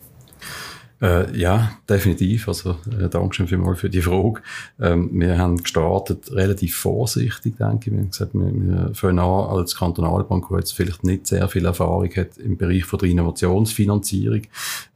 Äh, 1.01 1.36
ja, 1.36 1.72
definitiv. 1.89 2.48
Also, 2.48 2.75
äh, 3.00 3.10
Dankeschön 3.10 3.48
vielmals 3.48 3.79
für 3.79 3.89
die 3.89 4.03
Frage. 4.03 4.41
Ähm, 4.79 5.10
wir 5.13 5.38
haben 5.38 5.58
gestartet 5.58 6.31
relativ 6.31 6.75
vorsichtig, 6.75 7.58
denke 7.58 7.89
ich. 7.89 7.91
Wir 7.91 8.00
haben 8.01 8.12
gesagt, 8.12 8.34
wir, 8.36 8.53
wir 8.53 8.93
fangen 8.93 9.17
an 9.17 9.50
als 9.50 9.75
Kantonalbank, 9.75 10.48
die 10.50 10.55
jetzt 10.55 10.74
vielleicht 10.74 11.03
nicht 11.03 11.25
sehr 11.25 11.48
viel 11.48 11.65
Erfahrung 11.65 12.10
hat 12.15 12.38
im 12.38 12.55
Bereich 12.55 12.86
von 12.86 13.00
der 13.00 13.10
Innovationsfinanzierung, 13.10 14.43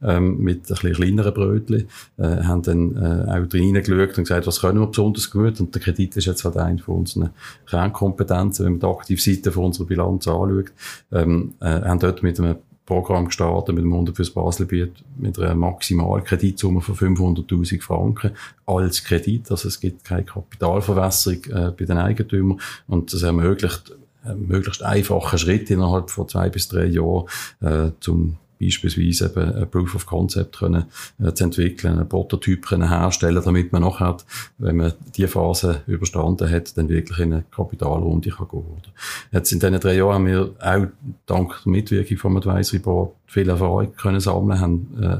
ähm, 0.02 0.38
mit 0.38 0.58
ein 0.58 0.62
bisschen 0.68 0.92
kleineren 0.92 1.34
Brötchen, 1.34 1.88
äh, 2.18 2.22
haben 2.22 2.62
dann 2.62 2.96
äh, 2.96 3.40
auch 3.40 3.48
drin 3.48 3.74
geschaut 3.74 4.16
und 4.16 4.24
gesagt, 4.24 4.46
was 4.46 4.60
können 4.60 4.78
wir 4.78 4.86
besonders 4.86 5.28
gut? 5.28 5.58
Und 5.58 5.74
der 5.74 5.82
Kredit 5.82 6.16
ist 6.16 6.26
jetzt 6.26 6.44
halt 6.44 6.56
eine 6.56 6.78
von 6.78 6.98
unseren 6.98 7.30
Kernkompetenzen, 7.68 8.64
wenn 8.64 8.72
man 8.74 8.80
die 8.80 8.86
Aktivseite 8.86 9.50
von 9.50 9.64
unserer 9.64 9.86
Bilanz 9.86 10.28
anschaut. 10.28 10.72
Ähm, 11.10 11.54
äh, 11.60 11.66
haben 11.66 11.98
dort 11.98 12.22
mit 12.22 12.38
einem 12.38 12.56
Programm 12.86 13.26
gestartet 13.26 13.74
mit 13.74 13.84
dem 13.84 13.92
100 13.92 14.16
fürs 14.16 14.30
Baselbiet 14.30 14.92
mit 15.16 15.38
einer 15.38 15.56
Maximalkreditsumme 15.56 16.80
von 16.80 16.94
500.000 16.94 17.82
Franken 17.82 18.30
als 18.64 19.02
Kredit. 19.02 19.50
Also 19.50 19.68
es 19.68 19.80
gibt 19.80 20.04
keine 20.04 20.24
Kapitalverwässerung 20.24 21.44
äh, 21.46 21.72
bei 21.72 21.84
den 21.84 21.98
Eigentümern 21.98 22.60
und 22.86 23.12
das 23.12 23.22
ermöglicht 23.22 23.92
äh, 24.24 24.34
möglichst 24.34 24.82
einfache 24.82 25.36
Schritte 25.36 25.74
innerhalb 25.74 26.10
von 26.10 26.28
zwei 26.28 26.48
bis 26.48 26.68
drei 26.68 26.86
Jahren 26.86 27.26
äh, 27.60 27.90
zum 28.00 28.36
beispielsweise 28.60 29.26
eben 29.26 29.54
ein 29.54 29.70
Proof 29.70 29.94
of 29.94 30.06
Concept 30.06 30.58
können, 30.58 30.86
äh, 31.22 31.32
zu 31.32 31.44
entwickeln, 31.44 31.98
einen 31.98 32.08
Prototyp 32.08 32.66
können 32.66 32.88
herstellen, 32.88 33.42
damit 33.44 33.72
man 33.72 33.82
nachher, 33.82 34.16
wenn 34.58 34.76
man 34.76 34.92
die 35.16 35.26
Phase 35.26 35.82
überstanden 35.86 36.50
hat, 36.50 36.76
dann 36.76 36.88
wirklich 36.88 37.18
in 37.18 37.32
eine 37.32 37.44
Kapitalrunde 37.50 38.30
kann 38.30 38.48
gehen. 38.48 38.64
Jetzt 39.32 39.52
in 39.52 39.60
diesen 39.60 39.80
drei 39.80 39.96
Jahren 39.96 40.14
haben 40.14 40.26
wir 40.26 40.54
auch 40.60 40.86
dank 41.26 41.62
der 41.64 41.72
Mitwirkung 41.72 42.16
vom 42.16 42.36
Advisory 42.36 42.78
Board 42.78 43.12
viel 43.26 43.48
Erfahrung 43.48 43.94
können 43.96 44.20
sammeln, 44.20 44.60
haben 44.60 45.02
äh, 45.02 45.16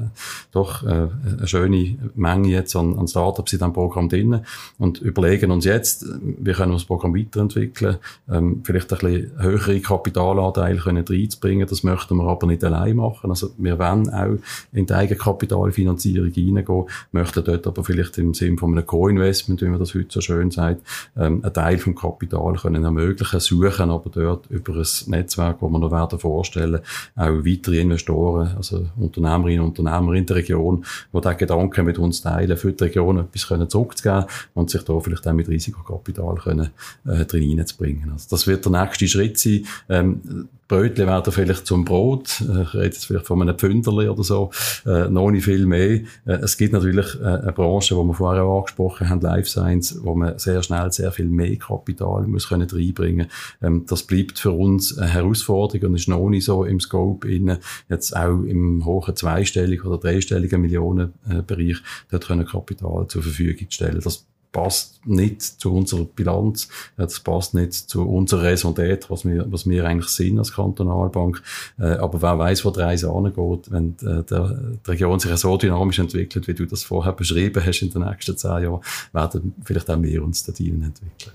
doch 0.53 0.83
äh, 0.85 1.09
eine 1.39 1.47
schöne 1.47 1.99
Menge 2.15 2.49
jetzt 2.49 2.77
an, 2.77 2.97
an 2.99 3.09
Startups 3.09 3.53
in 3.53 3.59
diesem 3.59 3.73
Programm 3.73 4.09
drin 4.09 4.41
und 4.79 5.01
überlegen 5.01 5.51
uns 5.51 5.65
jetzt, 5.65 6.07
wie 6.23 6.53
können 6.53 6.71
wir 6.73 6.77
das 6.77 6.85
Programm 6.85 7.17
weiterentwickeln, 7.17 7.97
ähm, 8.31 8.63
vielleicht 8.65 8.93
ein 8.93 8.99
bisschen 8.99 9.43
höhere 9.43 9.81
Kapitalanteile 9.81 10.79
können 10.79 11.05
reinzubringen, 11.07 11.67
das 11.67 11.83
möchten 11.83 12.17
wir 12.17 12.29
aber 12.29 12.47
nicht 12.47 12.63
allein 12.65 12.97
machen, 12.97 13.26
machen. 13.27 13.31
Also 13.31 13.53
wir 13.59 13.79
wollen 13.79 14.11
auch 14.11 14.39
in 14.73 14.87
die 14.87 14.93
Eigenkapitalfinanzierung 14.95 16.33
reingehen, 16.33 16.85
möchten 17.13 17.45
dort 17.45 17.67
aber 17.67 17.85
vielleicht 17.85 18.19
im 18.19 18.35
Sinne 18.35 18.59
von 18.59 18.73
einem 18.73 18.87
Co-Investment, 18.87 19.61
wie 19.63 19.67
man 19.67 19.79
das 19.79 19.95
heute 19.95 20.09
so 20.11 20.21
schön 20.21 20.51
sagt, 20.51 20.83
ähm, 21.17 21.43
einen 21.43 21.53
Teil 21.53 21.79
vom 21.79 21.95
Kapital 21.95 22.55
können 22.55 22.85
ermöglichen, 22.85 23.41
suchen 23.41 23.91
aber 23.91 24.11
dort 24.11 24.47
über 24.51 24.75
ein 24.75 24.87
Netzwerk, 25.07 25.57
wo 25.61 25.69
wir 25.69 25.79
noch 25.79 25.91
werden 25.91 26.19
vorstellen, 26.19 26.81
auch 27.17 27.45
weitere 27.45 27.81
Investoren, 27.81 28.55
also 28.57 28.87
Unternehmerinnen 28.97 29.61
und 29.61 29.79
Unternehmer 29.79 30.15
in 30.15 30.27
der 30.27 30.37
Region, 30.37 30.85
die 31.13 31.21
diesen 31.21 31.37
Gedanken 31.37 31.85
mit 31.85 31.99
uns 31.99 32.23
teilen, 32.23 32.57
für 32.57 32.73
die 32.73 32.85
Region 32.85 33.19
etwas 33.19 33.47
können 33.49 33.69
zurückzugeben 33.69 34.25
und 34.55 34.71
sich 34.71 34.83
da 34.83 34.99
vielleicht 35.01 35.27
auch 35.27 35.33
mit 35.33 35.49
Risikokapital 35.49 36.37
können, 36.37 36.71
äh, 37.07 37.25
drin 37.25 37.59
reinzubringen. 37.59 38.13
Also 38.13 38.27
das 38.31 38.47
wird 38.47 38.65
der 38.65 38.73
nächste 38.73 39.09
Schritt 39.09 39.39
sein. 39.39 39.67
Ähm, 39.89 40.49
Brötchen 40.69 41.07
werden 41.07 41.33
vielleicht 41.33 41.67
zum 41.67 41.85
Brot. 41.85 42.41
Äh, 42.41 42.63
ich 42.63 42.75
rede 42.75 42.87
jetzt 42.87 43.05
vielleicht 43.17 43.27
von 43.27 43.43
einem 43.43 43.57
Pfünderli 43.57 44.09
oder 44.09 44.23
so. 44.23 44.51
Äh, 44.85 45.09
noch 45.09 45.31
nicht 45.31 45.45
viel 45.45 45.67
mehr. 45.67 46.01
Äh, 46.25 46.33
es 46.43 46.57
gibt 46.57 46.73
natürlich 46.73 47.07
äh, 47.21 47.25
eine 47.25 47.53
Branche, 47.53 47.95
die 47.95 48.01
wir 48.01 48.15
vorher 48.15 48.45
auch 48.45 48.61
angesprochen 48.61 49.09
haben, 49.09 49.21
Life 49.21 49.49
Science, 49.49 49.99
wo 50.03 50.15
man 50.15 50.39
sehr 50.39 50.63
schnell 50.63 50.93
sehr 50.93 51.13
viel 51.13 51.29
mehr 51.29 51.57
Kapital 51.57 52.27
muss 52.27 52.49
können 52.49 52.69
reinbringen. 52.71 53.29
Ähm, 53.63 53.85
das 53.87 54.03
bleibt 54.03 54.39
für 54.39 54.53
uns 54.53 54.97
eine 54.99 55.11
Herausforderung 55.11 55.91
und 55.91 55.97
ist 55.97 56.09
noch 56.09 56.29
nicht 56.29 56.45
so 56.45 56.65
im 56.65 56.81
Scope 56.81 57.29
innen. 57.29 57.59
Jetzt 57.89 58.17
auch 58.17 58.43
im 58.43 58.85
hohen 58.85 59.17
zweistelligen 59.17 59.87
oder 59.87 59.99
dreistelligen 59.99 60.61
Millionenbereich 60.61 61.79
dort 62.11 62.27
können 62.27 62.47
Kapital 62.47 63.07
zur 63.09 63.23
Verfügung 63.23 63.67
stellen. 63.71 64.01
Das 64.03 64.27
passt 64.53 65.07
nicht 65.07 65.43
zu 65.43 65.75
unserer 65.75 66.05
Bilanz, 66.05 66.69
das 66.97 67.21
passt 67.21 67.55
nicht 67.55 67.75
zu 67.75 68.03
unserer 68.03 68.45
Raison 68.45 68.75
was 69.09 69.25
wir, 69.25 69.51
was 69.51 69.69
wir 69.69 69.85
eigentlich 69.85 70.09
sind 70.09 70.39
als 70.39 70.53
Kantonalbank. 70.53 71.43
Äh, 71.79 71.85
aber 71.85 72.23
wer 72.23 72.39
weiß, 72.39 72.65
wo 72.65 72.71
die 72.71 72.81
Reise 72.81 73.11
angeht, 73.11 73.71
wenn 73.71 73.97
äh, 74.03 74.23
der, 74.25 74.77
die 74.87 74.91
Region 74.91 75.21
sich 75.21 75.37
so 75.37 75.57
dynamisch 75.57 75.99
entwickelt, 75.99 76.49
wie 76.49 76.55
du 76.55 76.67
das 76.67 76.85
vorher 76.85 77.13
beschrieben 77.13 77.65
hast 77.65 77.83
in 77.83 77.91
den 77.91 78.03
nächsten 78.03 78.37
zehn 78.37 78.63
Jahren, 78.63 78.81
werden 79.13 79.55
vielleicht 79.65 79.91
auch 79.91 80.03
wir 80.03 80.23
uns 80.23 80.45
da 80.45 80.53
entwickeln 80.53 81.33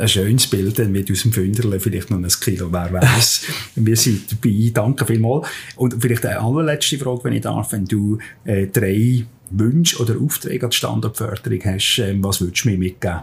ein 0.00 0.08
schönes 0.08 0.46
Bild 0.46 0.78
mit 0.88 1.10
unserem 1.10 1.32
Fünderle, 1.32 1.78
vielleicht 1.78 2.10
noch 2.10 2.18
ein 2.18 2.28
Kilo, 2.28 2.72
wer 2.72 2.92
weiß. 2.92 3.42
wir 3.74 3.96
sind 3.96 4.32
dabei, 4.32 4.70
danke 4.72 5.04
vielmals. 5.04 5.46
Und 5.76 5.96
vielleicht 6.00 6.24
eine 6.24 6.40
allerletzte 6.40 6.98
Frage, 6.98 7.24
wenn 7.24 7.34
ich 7.34 7.42
darf, 7.42 7.72
wenn 7.72 7.84
du 7.84 8.18
äh, 8.44 8.66
drei 8.68 9.26
Wünsche 9.50 10.00
oder 10.00 10.16
Aufträge 10.20 10.66
an 10.66 10.70
die 10.70 10.76
Standortförderung 10.76 11.60
hast, 11.64 11.98
ähm, 11.98 12.22
was 12.22 12.40
würdest 12.40 12.64
du 12.64 12.70
mir 12.70 12.78
mitgeben? 12.78 13.20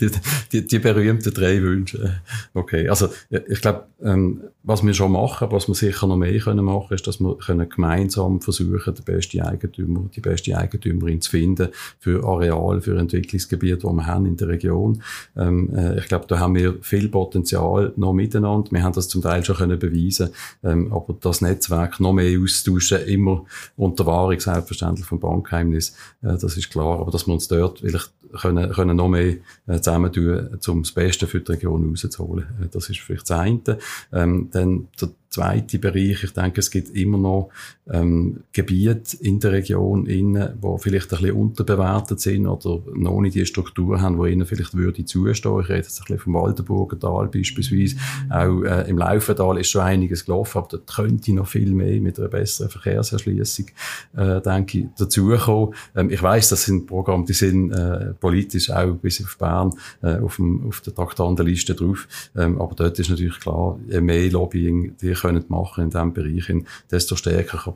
Die, 0.00 0.10
die, 0.52 0.66
die 0.66 0.78
berühmten 0.78 1.32
drei 1.32 1.60
Wünsche. 1.62 2.20
Okay, 2.54 2.88
also 2.88 3.08
ich 3.30 3.60
glaube, 3.60 3.86
ähm, 4.02 4.42
was 4.62 4.84
wir 4.84 4.94
schon 4.94 5.12
machen, 5.12 5.48
was 5.50 5.66
wir 5.66 5.74
sicher 5.74 6.06
noch 6.06 6.16
mehr 6.16 6.38
können 6.38 6.64
machen, 6.64 6.94
ist, 6.94 7.06
dass 7.06 7.20
wir 7.20 7.36
können 7.38 7.68
gemeinsam 7.68 8.40
versuchen, 8.40 8.94
den 8.94 9.04
besten 9.04 9.40
Eigentümer, 9.40 10.08
die 10.14 10.20
beste 10.20 10.56
Eigentümerin 10.56 11.20
zu 11.20 11.30
finden 11.30 11.68
für 11.98 12.24
Areal, 12.24 12.80
für 12.80 12.98
Entwicklungsgebiete, 12.98 13.86
die 13.88 13.92
wir 13.92 14.06
haben 14.06 14.26
in 14.26 14.36
der 14.36 14.48
Region. 14.48 15.02
Ähm, 15.36 15.74
äh, 15.74 15.98
ich 15.98 16.06
glaube, 16.06 16.26
da 16.28 16.38
haben 16.38 16.54
wir 16.54 16.76
viel 16.82 17.08
Potenzial 17.08 17.92
noch 17.96 18.12
miteinander. 18.12 18.70
Wir 18.70 18.82
haben 18.82 18.92
das 18.92 19.08
zum 19.08 19.22
Teil 19.22 19.44
schon 19.44 19.56
können 19.56 19.78
beweisen, 19.78 20.30
ähm, 20.62 20.92
aber 20.92 21.16
das 21.20 21.40
Netzwerk 21.40 21.98
noch 21.98 22.12
mehr 22.12 22.38
austauschen, 22.38 23.00
immer 23.06 23.44
unter 23.76 24.06
Wahrung 24.06 24.38
selbstverständlich 24.38 25.06
vom 25.06 25.18
Bankgeheimnis, 25.18 25.96
äh, 26.22 26.36
das 26.38 26.56
ist 26.56 26.70
klar. 26.70 27.00
Aber 27.00 27.10
dass 27.10 27.26
wir 27.26 27.34
uns 27.34 27.48
dort 27.48 27.80
vielleicht 27.80 28.12
können, 28.40 28.70
können 28.78 28.96
noch 28.96 29.08
mehr 29.08 29.36
äh, 29.66 29.80
zusammentun, 29.80 30.58
um 30.68 30.82
das 30.82 30.92
Beste 30.92 31.26
für 31.26 31.40
die 31.40 31.52
Region 31.52 31.88
rauszuholen. 31.88 32.46
Äh, 32.62 32.68
das 32.70 32.88
ist 32.88 33.00
vielleicht 33.00 33.28
das 33.28 33.38
eine. 33.38 33.78
Ähm, 34.12 34.48
dann 34.52 34.88
zweite 35.38 35.78
Bereich, 35.78 36.24
ich 36.24 36.32
denke, 36.32 36.60
es 36.60 36.70
gibt 36.70 36.96
immer 36.96 37.18
noch 37.18 37.50
ähm, 37.90 38.40
Gebiete 38.52 39.16
in 39.20 39.38
der 39.38 39.52
Region, 39.52 40.06
innen, 40.06 40.54
wo 40.60 40.78
vielleicht 40.78 41.12
ein 41.12 41.20
bisschen 41.20 41.36
unterbewertet 41.36 42.20
sind 42.20 42.46
oder 42.46 42.82
noch 42.92 43.20
nicht 43.20 43.36
die 43.36 43.46
Struktur 43.46 44.00
haben, 44.00 44.18
wo 44.18 44.26
ihnen 44.26 44.46
vielleicht 44.46 44.74
würde 44.74 45.04
zustehen. 45.04 45.60
Ich 45.60 45.68
rede 45.68 45.78
jetzt 45.78 46.00
ein 46.00 46.04
bisschen 46.04 46.18
vom 46.18 46.34
Waldenburger 46.34 46.98
Tal 46.98 47.28
beispielsweise. 47.28 47.96
Auch 48.30 48.62
äh, 48.62 48.90
im 48.90 48.98
Laufental 48.98 49.58
ist 49.58 49.70
schon 49.70 49.82
einiges 49.82 50.24
gelaufen, 50.24 50.58
aber 50.58 50.68
dort 50.70 50.86
könnte 50.88 51.32
noch 51.32 51.46
viel 51.46 51.72
mehr 51.72 52.00
mit 52.00 52.18
einer 52.18 52.28
besseren 52.28 52.70
Verkehrserschließung, 52.70 53.66
äh, 54.16 54.40
denke 54.40 54.78
ich, 54.78 54.86
dazukommen. 54.98 55.74
Ähm, 55.94 56.10
ich 56.10 56.22
weiß, 56.22 56.48
das 56.48 56.64
sind 56.64 56.86
Programme, 56.86 57.24
die 57.24 57.32
sind 57.32 57.70
äh, 57.70 58.12
politisch 58.18 58.70
auch 58.70 58.92
bis 58.94 59.22
auf 59.22 59.38
Bern 59.38 59.72
äh, 60.02 60.18
auf, 60.18 60.36
dem, 60.36 60.66
auf 60.66 60.80
der 60.80 60.94
Traktandenliste 60.94 61.74
drauf. 61.74 62.08
Ähm, 62.36 62.60
aber 62.60 62.74
dort 62.74 62.98
ist 62.98 63.08
natürlich 63.08 63.38
klar, 63.38 63.78
je 63.88 64.00
mehr 64.00 64.30
Lobbying 64.30 64.96
die 65.00 65.12
können 65.12 65.27
machen 65.48 65.84
in 65.84 65.90
diesem 65.90 66.12
Bereich, 66.12 66.52
desto 66.90 67.16
stärker 67.16 67.58
kann 67.58 67.74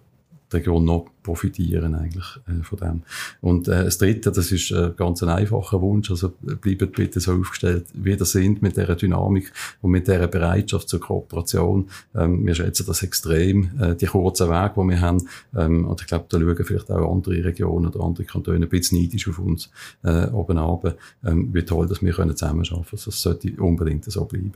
die 0.52 0.56
Region 0.56 0.84
noch 0.84 1.06
profitieren 1.22 1.94
eigentlich 1.94 2.26
äh, 2.48 2.62
von 2.62 2.78
dem. 2.78 3.02
Und 3.40 3.68
äh, 3.68 3.84
das 3.84 3.98
Dritte, 3.98 4.32
das 4.32 4.52
ist 4.52 4.70
äh, 4.70 4.92
ganz 4.96 5.22
ein 5.22 5.28
einfacher 5.28 5.80
Wunsch, 5.80 6.10
also 6.10 6.30
bleibt 6.30 6.92
bitte 6.92 7.20
so 7.20 7.34
aufgestellt, 7.34 7.86
wie 7.94 8.10
ihr 8.10 8.24
sind 8.24 8.62
mit 8.62 8.76
dieser 8.76 8.96
Dynamik 8.96 9.52
und 9.80 9.90
mit 9.90 10.08
dieser 10.08 10.26
Bereitschaft 10.26 10.88
zur 10.88 11.00
Kooperation. 11.00 11.88
Ähm, 12.14 12.44
wir 12.46 12.54
schätzen 12.54 12.86
das 12.86 13.02
extrem, 13.02 13.70
äh, 13.80 13.94
die 13.94 14.06
kurzen 14.06 14.48
Wege, 14.48 14.74
die 14.76 14.88
wir 14.88 15.00
haben. 15.00 15.28
Ähm, 15.56 15.86
und 15.86 16.00
ich 16.00 16.06
glaube, 16.06 16.26
da 16.28 16.38
schauen 16.38 16.64
vielleicht 16.64 16.90
auch 16.90 17.12
andere 17.12 17.44
Regionen 17.44 17.86
oder 17.86 18.04
andere 18.04 18.24
Kantone 18.24 18.58
ein 18.58 18.68
bisschen 18.68 19.00
neidisch 19.00 19.28
auf 19.28 19.38
uns 19.38 19.70
äh, 20.02 20.26
oben 20.28 20.58
runter, 20.58 20.96
ähm, 21.24 21.50
wie 21.52 21.62
toll, 21.62 21.86
dass 21.86 22.02
wir 22.02 22.12
können 22.12 22.36
zusammenarbeiten 22.36 22.86
können. 22.86 23.02
Das 23.04 23.22
sollte 23.22 23.52
unbedingt 23.58 24.04
so 24.04 24.24
bleiben. 24.24 24.52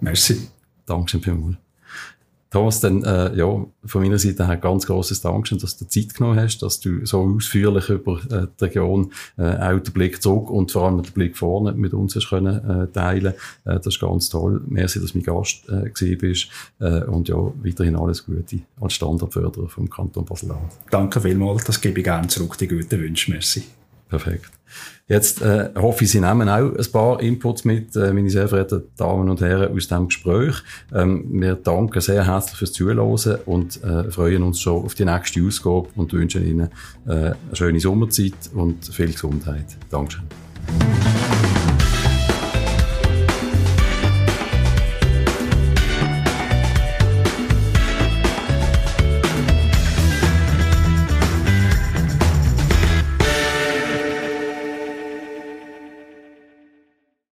Merci. 0.00 0.48
Dankeschön 0.86 1.20
vielmals. 1.20 1.69
Thomas, 2.50 2.80
dann, 2.80 3.04
äh, 3.04 3.36
ja, 3.36 3.64
von 3.84 4.02
meiner 4.02 4.18
Seite 4.18 4.46
her 4.48 4.56
ganz 4.56 4.84
grosses 4.84 5.20
Dankeschön, 5.20 5.58
dass 5.58 5.76
du 5.76 5.86
Zeit 5.86 6.14
genommen 6.14 6.38
hast, 6.38 6.58
dass 6.58 6.80
du 6.80 7.06
so 7.06 7.20
ausführlich 7.20 7.88
über 7.88 8.20
äh, 8.28 8.48
die 8.58 8.64
Region 8.64 9.12
äh, 9.38 9.56
auch 9.56 9.78
den 9.78 9.92
Blick 9.92 10.20
zurück 10.20 10.50
und 10.50 10.72
vor 10.72 10.86
allem 10.86 11.00
den 11.00 11.12
Blick 11.12 11.36
vorne 11.36 11.72
mit 11.72 11.94
uns 11.94 12.16
hast 12.16 12.28
können, 12.28 12.68
äh, 12.68 12.86
teilen. 12.88 13.34
Äh, 13.64 13.76
das 13.76 13.86
ist 13.86 14.00
ganz 14.00 14.28
toll. 14.28 14.60
Merci, 14.66 15.00
dass 15.00 15.12
du 15.12 15.18
mein 15.18 15.24
Gast 15.24 15.68
äh, 15.68 15.90
gewesen 15.90 16.18
bist. 16.18 16.48
Äh, 16.80 17.04
und 17.04 17.28
ja, 17.28 17.36
weiterhin 17.36 17.94
alles 17.94 18.26
Gute 18.26 18.60
als 18.80 18.94
Standardförderer 18.94 19.68
vom 19.68 19.88
Kanton 19.88 20.24
Basel-Land. 20.24 20.72
Danke 20.90 21.20
vielmals, 21.20 21.64
das 21.64 21.80
gebe 21.80 22.00
ich 22.00 22.04
gerne 22.04 22.26
zurück, 22.26 22.58
die 22.58 22.66
guten 22.66 22.98
Wünsche. 23.00 23.30
Merci. 23.30 23.62
Perfekt. 24.10 24.50
Jetzt 25.08 25.42
äh, 25.42 25.70
hoffe 25.76 26.04
ich, 26.04 26.10
Sie 26.10 26.20
nehmen 26.20 26.48
auch 26.48 26.72
ein 26.72 26.92
paar 26.92 27.20
Inputs 27.20 27.64
mit, 27.64 27.96
äh, 27.96 28.12
meine 28.12 28.30
sehr 28.30 28.48
verehrten 28.48 28.82
Damen 28.96 29.28
und 29.28 29.40
Herren, 29.40 29.72
aus 29.72 29.88
diesem 29.88 30.06
Gespräch. 30.06 30.56
Ähm, 30.94 31.24
wir 31.30 31.56
danken 31.56 32.00
sehr 32.00 32.26
herzlich 32.26 32.58
fürs 32.58 32.72
Zuhören 32.72 33.00
und 33.46 33.82
äh, 33.82 34.10
freuen 34.10 34.44
uns 34.44 34.60
schon 34.60 34.84
auf 34.84 34.94
die 34.94 35.04
nächste 35.04 35.42
Ausgabe 35.42 35.88
und 35.96 36.12
wünschen 36.12 36.46
Ihnen 36.46 36.68
äh, 37.06 37.10
eine 37.10 37.36
schöne 37.54 37.80
Sommerzeit 37.80 38.50
und 38.54 38.84
viel 38.86 39.10
Gesundheit. 39.12 39.66
Dankeschön. 39.90 40.22